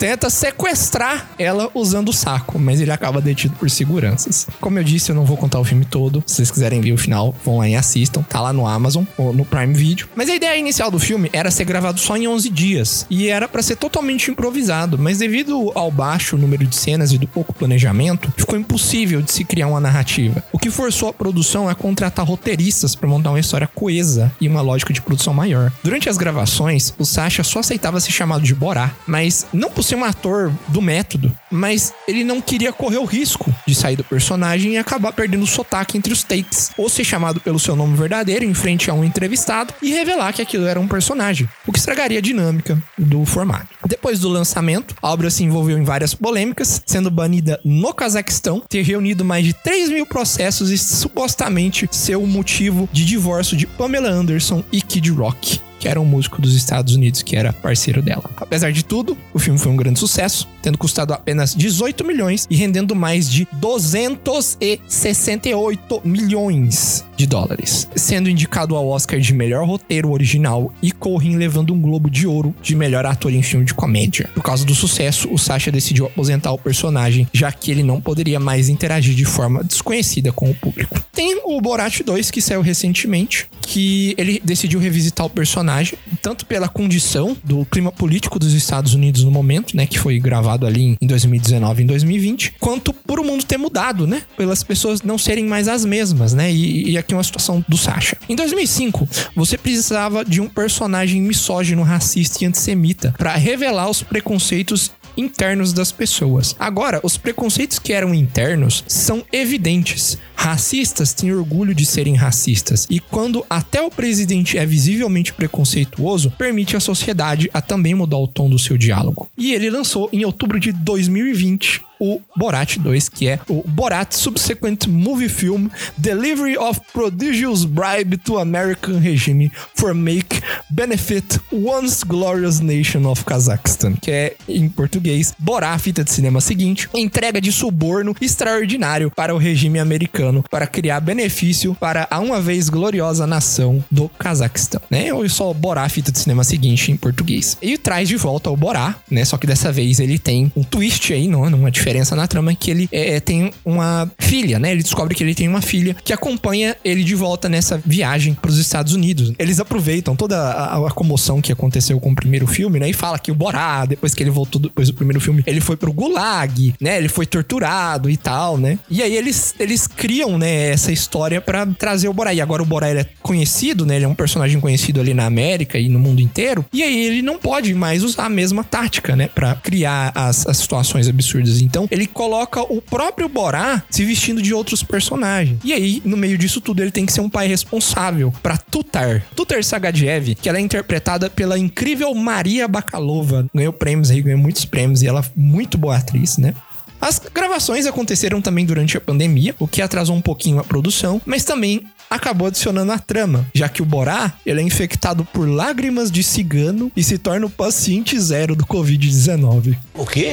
[0.01, 4.47] Tenta sequestrar ela usando o saco, mas ele acaba detido por seguranças.
[4.59, 6.25] Como eu disse, eu não vou contar o filme todo.
[6.27, 8.23] Se vocês quiserem ver o final, vão lá e assistam.
[8.23, 10.09] Tá lá no Amazon ou no Prime Video.
[10.17, 13.47] Mas a ideia inicial do filme era ser gravado só em 11 dias e era
[13.47, 18.33] pra ser totalmente improvisado, mas devido ao baixo número de cenas e do pouco planejamento,
[18.39, 20.43] ficou impossível de se criar uma narrativa.
[20.51, 24.63] O que forçou a produção a contratar roteiristas pra montar uma história coesa e uma
[24.63, 25.71] lógica de produção maior.
[25.85, 29.95] Durante as gravações, o Sasha só aceitava ser chamado de Borá, mas não por ser
[29.95, 34.75] um ator do método, mas ele não queria correr o risco de sair do personagem
[34.75, 38.45] e acabar perdendo o sotaque entre os takes, ou ser chamado pelo seu nome verdadeiro
[38.45, 42.19] em frente a um entrevistado e revelar que aquilo era um personagem, o que estragaria
[42.19, 43.69] a dinâmica do formato.
[43.87, 48.83] Depois do lançamento, a obra se envolveu em várias polêmicas, sendo banida no Cazaquistão, ter
[48.83, 54.11] reunido mais de 3 mil processos e supostamente ser o motivo de divórcio de Pamela
[54.11, 58.31] Anderson e Kid Rock que era um músico dos Estados Unidos que era parceiro dela.
[58.37, 62.55] Apesar de tudo, o filme foi um grande sucesso, tendo custado apenas 18 milhões e
[62.55, 70.73] rendendo mais de 268 milhões de dólares, sendo indicado ao Oscar de melhor roteiro original
[70.83, 74.31] e Corrin levando um Globo de Ouro de melhor ator em filme de comédia.
[74.35, 78.41] Por causa do sucesso, o Sacha decidiu aposentar o personagem, já que ele não poderia
[78.41, 80.99] mais interagir de forma desconhecida com o público.
[81.13, 86.69] Tem o Borat 2 que saiu recentemente, que ele decidiu revisitar o personagem tanto pela
[86.69, 91.07] condição do clima político dos Estados Unidos no momento, né, que foi gravado ali em
[91.07, 95.45] 2019 e em 2020, quanto por o mundo ter mudado, né, pelas pessoas não serem
[95.45, 98.17] mais as mesmas, né, e, e aqui uma situação do Sasha.
[98.29, 104.93] Em 2005, você precisava de um personagem misógino, racista e antissemita para revelar os preconceitos
[105.17, 106.55] internos das pessoas.
[106.59, 110.17] Agora, os preconceitos que eram internos são evidentes.
[110.37, 116.77] Racistas têm orgulho de serem racistas, e quando até o presidente é visivelmente preconceituoso, permite
[116.77, 119.29] à sociedade a também mudar o tom do seu diálogo.
[119.37, 124.87] E ele lançou em outubro de 2020 o Borat 2, que é o Borat Subsequent
[124.87, 130.41] Movie Film Delivery of Prodigious Bribe to American Regime for Make
[130.71, 136.89] Benefit Once Glorious Nation of Kazakhstan, que é em português Borá, fita de cinema seguinte,
[136.95, 142.69] entrega de suborno extraordinário para o regime americano para criar benefício para a uma vez
[142.69, 145.13] gloriosa nação do Cazaquistão, né?
[145.13, 147.59] Ou só Borá, fita de cinema seguinte em português.
[147.61, 149.25] E traz de volta o Borá, né?
[149.25, 152.71] Só que dessa vez ele tem um twist aí, não, numa diferença na trama que
[152.71, 154.71] ele é, tem uma filha, né?
[154.73, 158.51] Ele descobre que ele tem uma filha que acompanha ele de volta nessa viagem para
[158.51, 159.33] os Estados Unidos.
[159.39, 162.89] Eles aproveitam toda a, a, comoção que aconteceu com o primeiro filme, né?
[162.89, 165.77] E fala que o Borá, depois que ele voltou depois do primeiro filme, ele foi
[165.77, 166.99] pro Gulag, né?
[166.99, 168.79] Ele foi torturado e tal, né?
[168.89, 172.33] E aí eles, eles criam, né, essa história para trazer o Borá.
[172.33, 173.97] E agora o Borá ele é conhecido, né?
[173.97, 176.65] Ele é um personagem conhecido ali na América e no mundo inteiro.
[176.73, 179.29] E aí ele não pode mais usar a mesma tática, né?
[179.35, 181.61] Pra criar as, as situações absurdas.
[181.61, 185.59] Então ele coloca o próprio Borá se vestindo de outros personagens.
[185.65, 189.23] E aí, no meio disso tudo, ele tem que ser um pai responsável para Tutar.
[189.35, 193.47] Tutar Sagadiev, que ela é interpretada pela incrível Maria Bakalova.
[193.55, 196.55] Ganhou prêmios aí, ganhou muitos prêmios e ela é muito boa atriz, né?
[197.01, 201.45] As gravações aconteceram também durante a pandemia, o que atrasou um pouquinho a produção, mas
[201.45, 206.25] também acabou adicionando a trama, já que o Borá ele é infectado por lágrimas de
[206.25, 209.77] cigano e se torna o paciente zero do Covid-19.
[209.95, 210.33] O quê?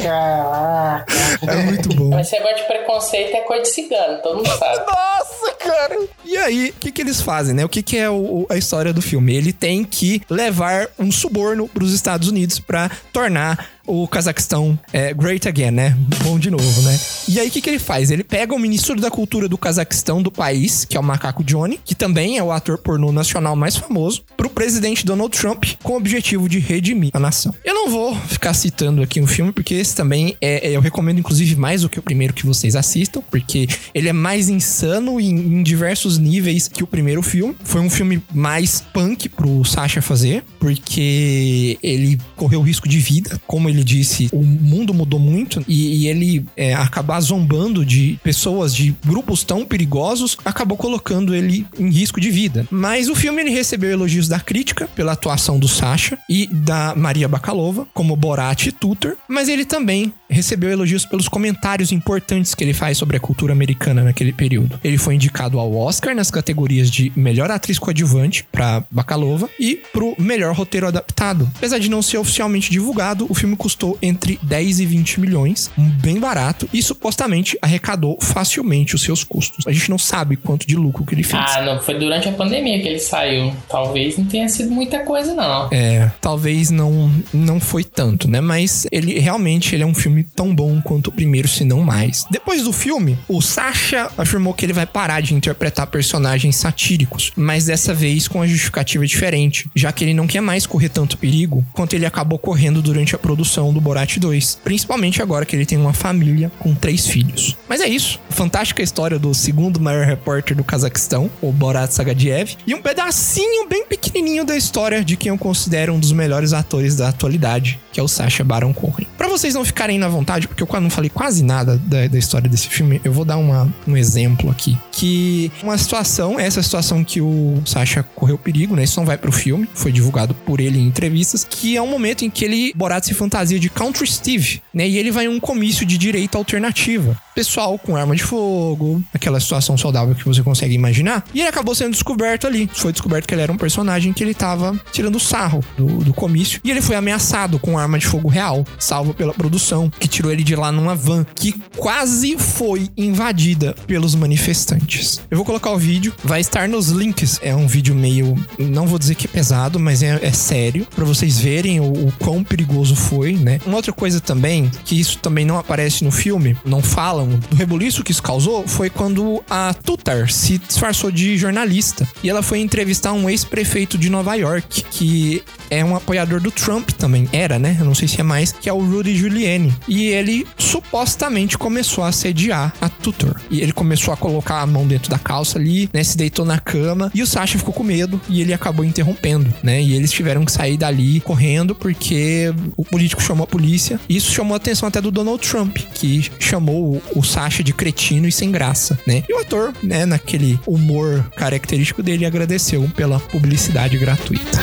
[1.48, 2.10] É muito bom.
[2.10, 4.78] Mas esse negócio de preconceito é coisa de cigano, todo mundo sabe.
[4.88, 6.00] Nossa, cara!
[6.26, 7.64] E aí, o que, que eles fazem, né?
[7.64, 9.36] O que, que é o, a história do filme?
[9.36, 15.14] Ele tem que levar um suborno para os Estados Unidos para tornar o Cazaquistão é,
[15.14, 15.98] great again, né?
[16.24, 17.00] Bom de novo, né?
[17.28, 18.12] E aí, o que, que ele faz?
[18.12, 21.80] Ele pega o ministro da cultura do Cazaquistão do país, que é o Macaco Johnny,
[21.84, 25.98] que também é o ator pornô nacional mais famoso, pro presidente Donald Trump, com o
[25.98, 27.54] objetivo de redimir a nação.
[27.64, 31.20] Eu não vou ficar citando aqui o filme, porque esse também é, é, eu recomendo,
[31.20, 35.30] inclusive, mais do que o primeiro que vocês assistam, porque ele é mais insano em,
[35.30, 37.56] em diversos níveis que o primeiro filme.
[37.64, 43.70] Foi um filme mais punk pro Sasha fazer, porque ele correu risco de vida, como
[43.70, 48.96] ele disse, o mundo mudou muito e, e ele é, acabar zombando de pessoas, de
[49.06, 52.68] grupos tão perigosos, acabou colocando ele em risco de vida.
[52.72, 57.28] Mas o filme ele recebeu elogios da crítica pela atuação do Sasha e da Maria
[57.28, 62.74] Bakalova, como Borat e Tutor, mas ele também recebeu elogios pelos comentários importantes que ele
[62.74, 64.80] faz sobre a cultura americana naquele período.
[64.84, 70.16] Ele foi indicado ao Oscar nas categorias de melhor atriz coadjuvante para Bakalova e pro
[70.18, 71.50] melhor roteiro adaptado.
[71.58, 76.20] Apesar de não ser oficialmente divulgado, o filme custou entre 10 e 20 milhões, bem
[76.20, 79.66] barato, e supostamente arrecadou facilmente os seus custos.
[79.68, 81.44] A gente não sabe quanto de lucro que ele fez.
[81.56, 83.54] Ah, não, foi durante a pandemia que ele saiu.
[83.70, 85.70] Talvez não tenha sido muita coisa, não.
[85.72, 88.42] É, talvez não não foi tanto, né?
[88.42, 92.26] Mas ele realmente ele é um filme tão bom quanto o primeiro, se não mais.
[92.30, 97.66] Depois do filme, o Sasha afirmou que ele vai parar de interpretar personagens satíricos, mas
[97.66, 101.66] dessa vez com a justificativa diferente, já que ele não quer mais correr tanto perigo
[101.74, 105.78] quanto ele acabou correndo durante a produção do Borat 2, principalmente agora que ele tem
[105.78, 107.56] uma família com três filhos.
[107.68, 112.74] Mas é isso, fantástica história do segundo maior repórter do Cazaquistão, o Borat Sagadiev, e
[112.74, 117.10] um pedacinho bem pequenininho da história de quem eu considero um dos melhores atores da
[117.10, 119.08] atualidade, que é o Sacha Baron Cohen.
[119.18, 122.50] Para vocês não ficarem na vontade, porque eu não falei quase nada da, da história
[122.50, 124.78] desse filme, eu vou dar uma, um exemplo aqui.
[124.92, 128.84] Que uma situação, essa situação que o Sasha correu perigo, né?
[128.84, 132.24] Isso não vai pro filme, foi divulgado por ele em entrevistas, que é um momento
[132.24, 134.88] em que ele, Borat se fantasia de Country Steve, né?
[134.88, 137.18] E ele vai em um comício de direita alternativa.
[137.38, 141.24] Pessoal com arma de fogo, aquela situação saudável que você consegue imaginar.
[141.36, 142.68] E ele acabou sendo descoberto ali.
[142.74, 146.60] Foi descoberto que ele era um personagem que ele tava tirando sarro do, do comício.
[146.64, 150.44] E ele foi ameaçado com arma de fogo real, salvo pela produção, que tirou ele
[150.44, 155.22] de lá numa van, que quase foi invadida pelos manifestantes.
[155.30, 157.40] Eu vou colocar o vídeo, vai estar nos links.
[157.44, 158.34] É um vídeo meio.
[158.58, 162.12] Não vou dizer que é pesado, mas é, é sério, para vocês verem o, o
[162.18, 163.60] quão perigoso foi, né?
[163.64, 167.56] Uma outra coisa também, que isso também não aparece no filme, não falam questão do
[167.56, 172.60] rebuliço que isso causou foi quando a Tutar se disfarçou de jornalista e ela foi
[172.60, 177.28] entrevistar um ex-prefeito de Nova York, que é um apoiador do Trump também.
[177.32, 177.76] Era, né?
[177.80, 179.74] Eu não sei se é mais, que é o Rudy Giuliani.
[179.88, 183.40] E ele supostamente começou a assediar a Tutor.
[183.50, 186.04] E ele começou a colocar a mão dentro da calça ali, né?
[186.04, 187.12] Se deitou na cama.
[187.14, 189.82] E o Sasha ficou com medo e ele acabou interrompendo, né?
[189.82, 194.00] E eles tiveram que sair dali correndo porque o político chamou a polícia.
[194.08, 198.32] Isso chamou a atenção até do Donald Trump, que chamou o Sasha de cretino e
[198.32, 199.24] sem graça, né?
[199.28, 204.60] E o ator, né, naquele humor característico dele, agradeceu pela publicidade gratuita.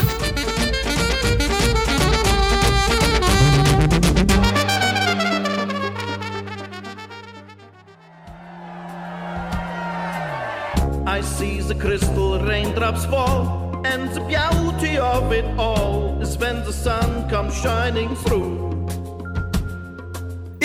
[11.07, 16.73] I see the crystal raindrops fall, and the beauty of it all is when the
[16.73, 18.74] sun comes shining through.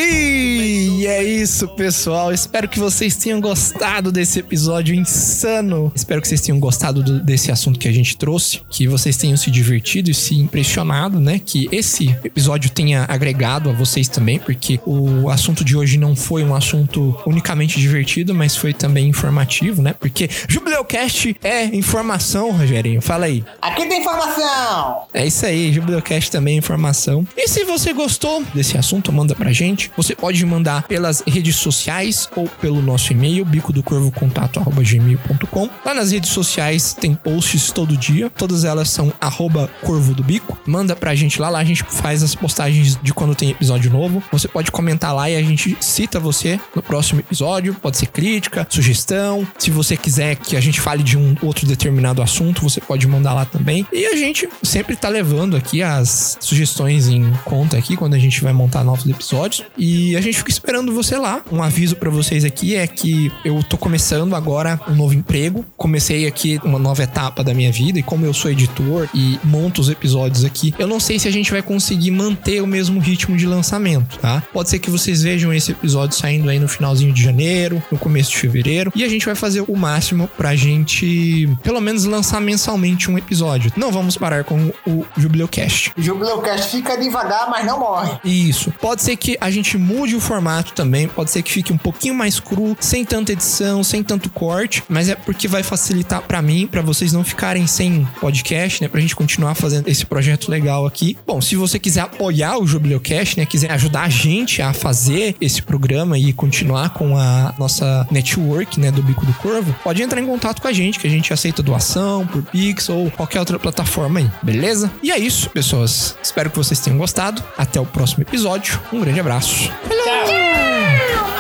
[0.02, 2.32] E é isso, pessoal.
[2.34, 5.92] Espero que vocês tenham gostado desse episódio insano.
[5.94, 9.36] Espero que vocês tenham gostado do- desse assunto que a gente trouxe, que vocês tenham
[9.36, 11.40] se divertido e se impressionado, né?
[11.44, 16.44] Que esse episódio tenha agregado a vocês também, porque o assunto de hoje não foi
[16.44, 19.94] um assunto unicamente divertido, mas foi também informativo, né?
[20.00, 23.02] Porque Jubileucast é informação, Rogerinho.
[23.02, 23.44] Fala aí.
[23.62, 25.04] Aqui tem informação!
[25.14, 27.28] É isso aí, Jubileucast também é informação.
[27.36, 29.89] E se você gostou desse assunto, manda pra gente.
[29.96, 35.70] Você pode mandar pelas redes sociais ou pelo nosso e-mail, bico do corvo contato@gmail.com.
[35.86, 40.58] Lá nas redes sociais tem posts todo dia, todas elas são arroba corvo do bico.
[40.66, 44.24] Manda pra gente lá, lá a gente faz as postagens de quando tem episódio novo.
[44.32, 47.74] Você pode comentar lá e a gente cita você no próximo episódio.
[47.76, 49.48] Pode ser crítica, sugestão.
[49.58, 53.34] Se você quiser que a gente fale de um outro determinado assunto, você pode mandar
[53.34, 53.86] lá também.
[53.92, 58.42] E a gente sempre tá levando aqui as sugestões em conta aqui quando a gente
[58.42, 59.64] vai montar novos episódios.
[59.80, 61.42] E a gente fica esperando você lá.
[61.52, 65.66] Um aviso pra vocês aqui é que eu tô começando agora um novo emprego.
[65.78, 69.80] Comecei aqui uma nova etapa da minha vida e como eu sou editor e monto
[69.80, 73.38] os episódios aqui, eu não sei se a gente vai conseguir manter o mesmo ritmo
[73.38, 74.44] de lançamento, tá?
[74.52, 78.32] Pode ser que vocês vejam esse episódio saindo aí no finalzinho de janeiro, no começo
[78.32, 83.10] de fevereiro, e a gente vai fazer o máximo pra gente pelo menos lançar mensalmente
[83.10, 83.72] um episódio.
[83.78, 85.94] Não vamos parar com o Jubileucast.
[85.98, 88.20] Jubileucast fica devagar, mas não morre.
[88.26, 88.74] Isso.
[88.82, 92.14] Pode ser que a gente mude o formato também, pode ser que fique um pouquinho
[92.14, 96.68] mais cru, sem tanta edição, sem tanto corte, mas é porque vai facilitar pra mim,
[96.68, 101.18] pra vocês não ficarem sem podcast, né, pra gente continuar fazendo esse projeto legal aqui.
[101.26, 105.62] Bom, se você quiser apoiar o Jubileucast, né, quiser ajudar a gente a fazer esse
[105.62, 110.26] programa e continuar com a nossa network, né, do Bico do Corvo, pode entrar em
[110.26, 114.20] contato com a gente, que a gente aceita doação por Pix ou qualquer outra plataforma
[114.20, 114.92] aí, beleza?
[115.02, 116.16] E é isso, pessoas.
[116.22, 117.44] Espero que vocês tenham gostado.
[117.58, 118.80] Até o próximo episódio.
[118.94, 119.59] Um grande abraço.
[119.68, 121.39] 挑战。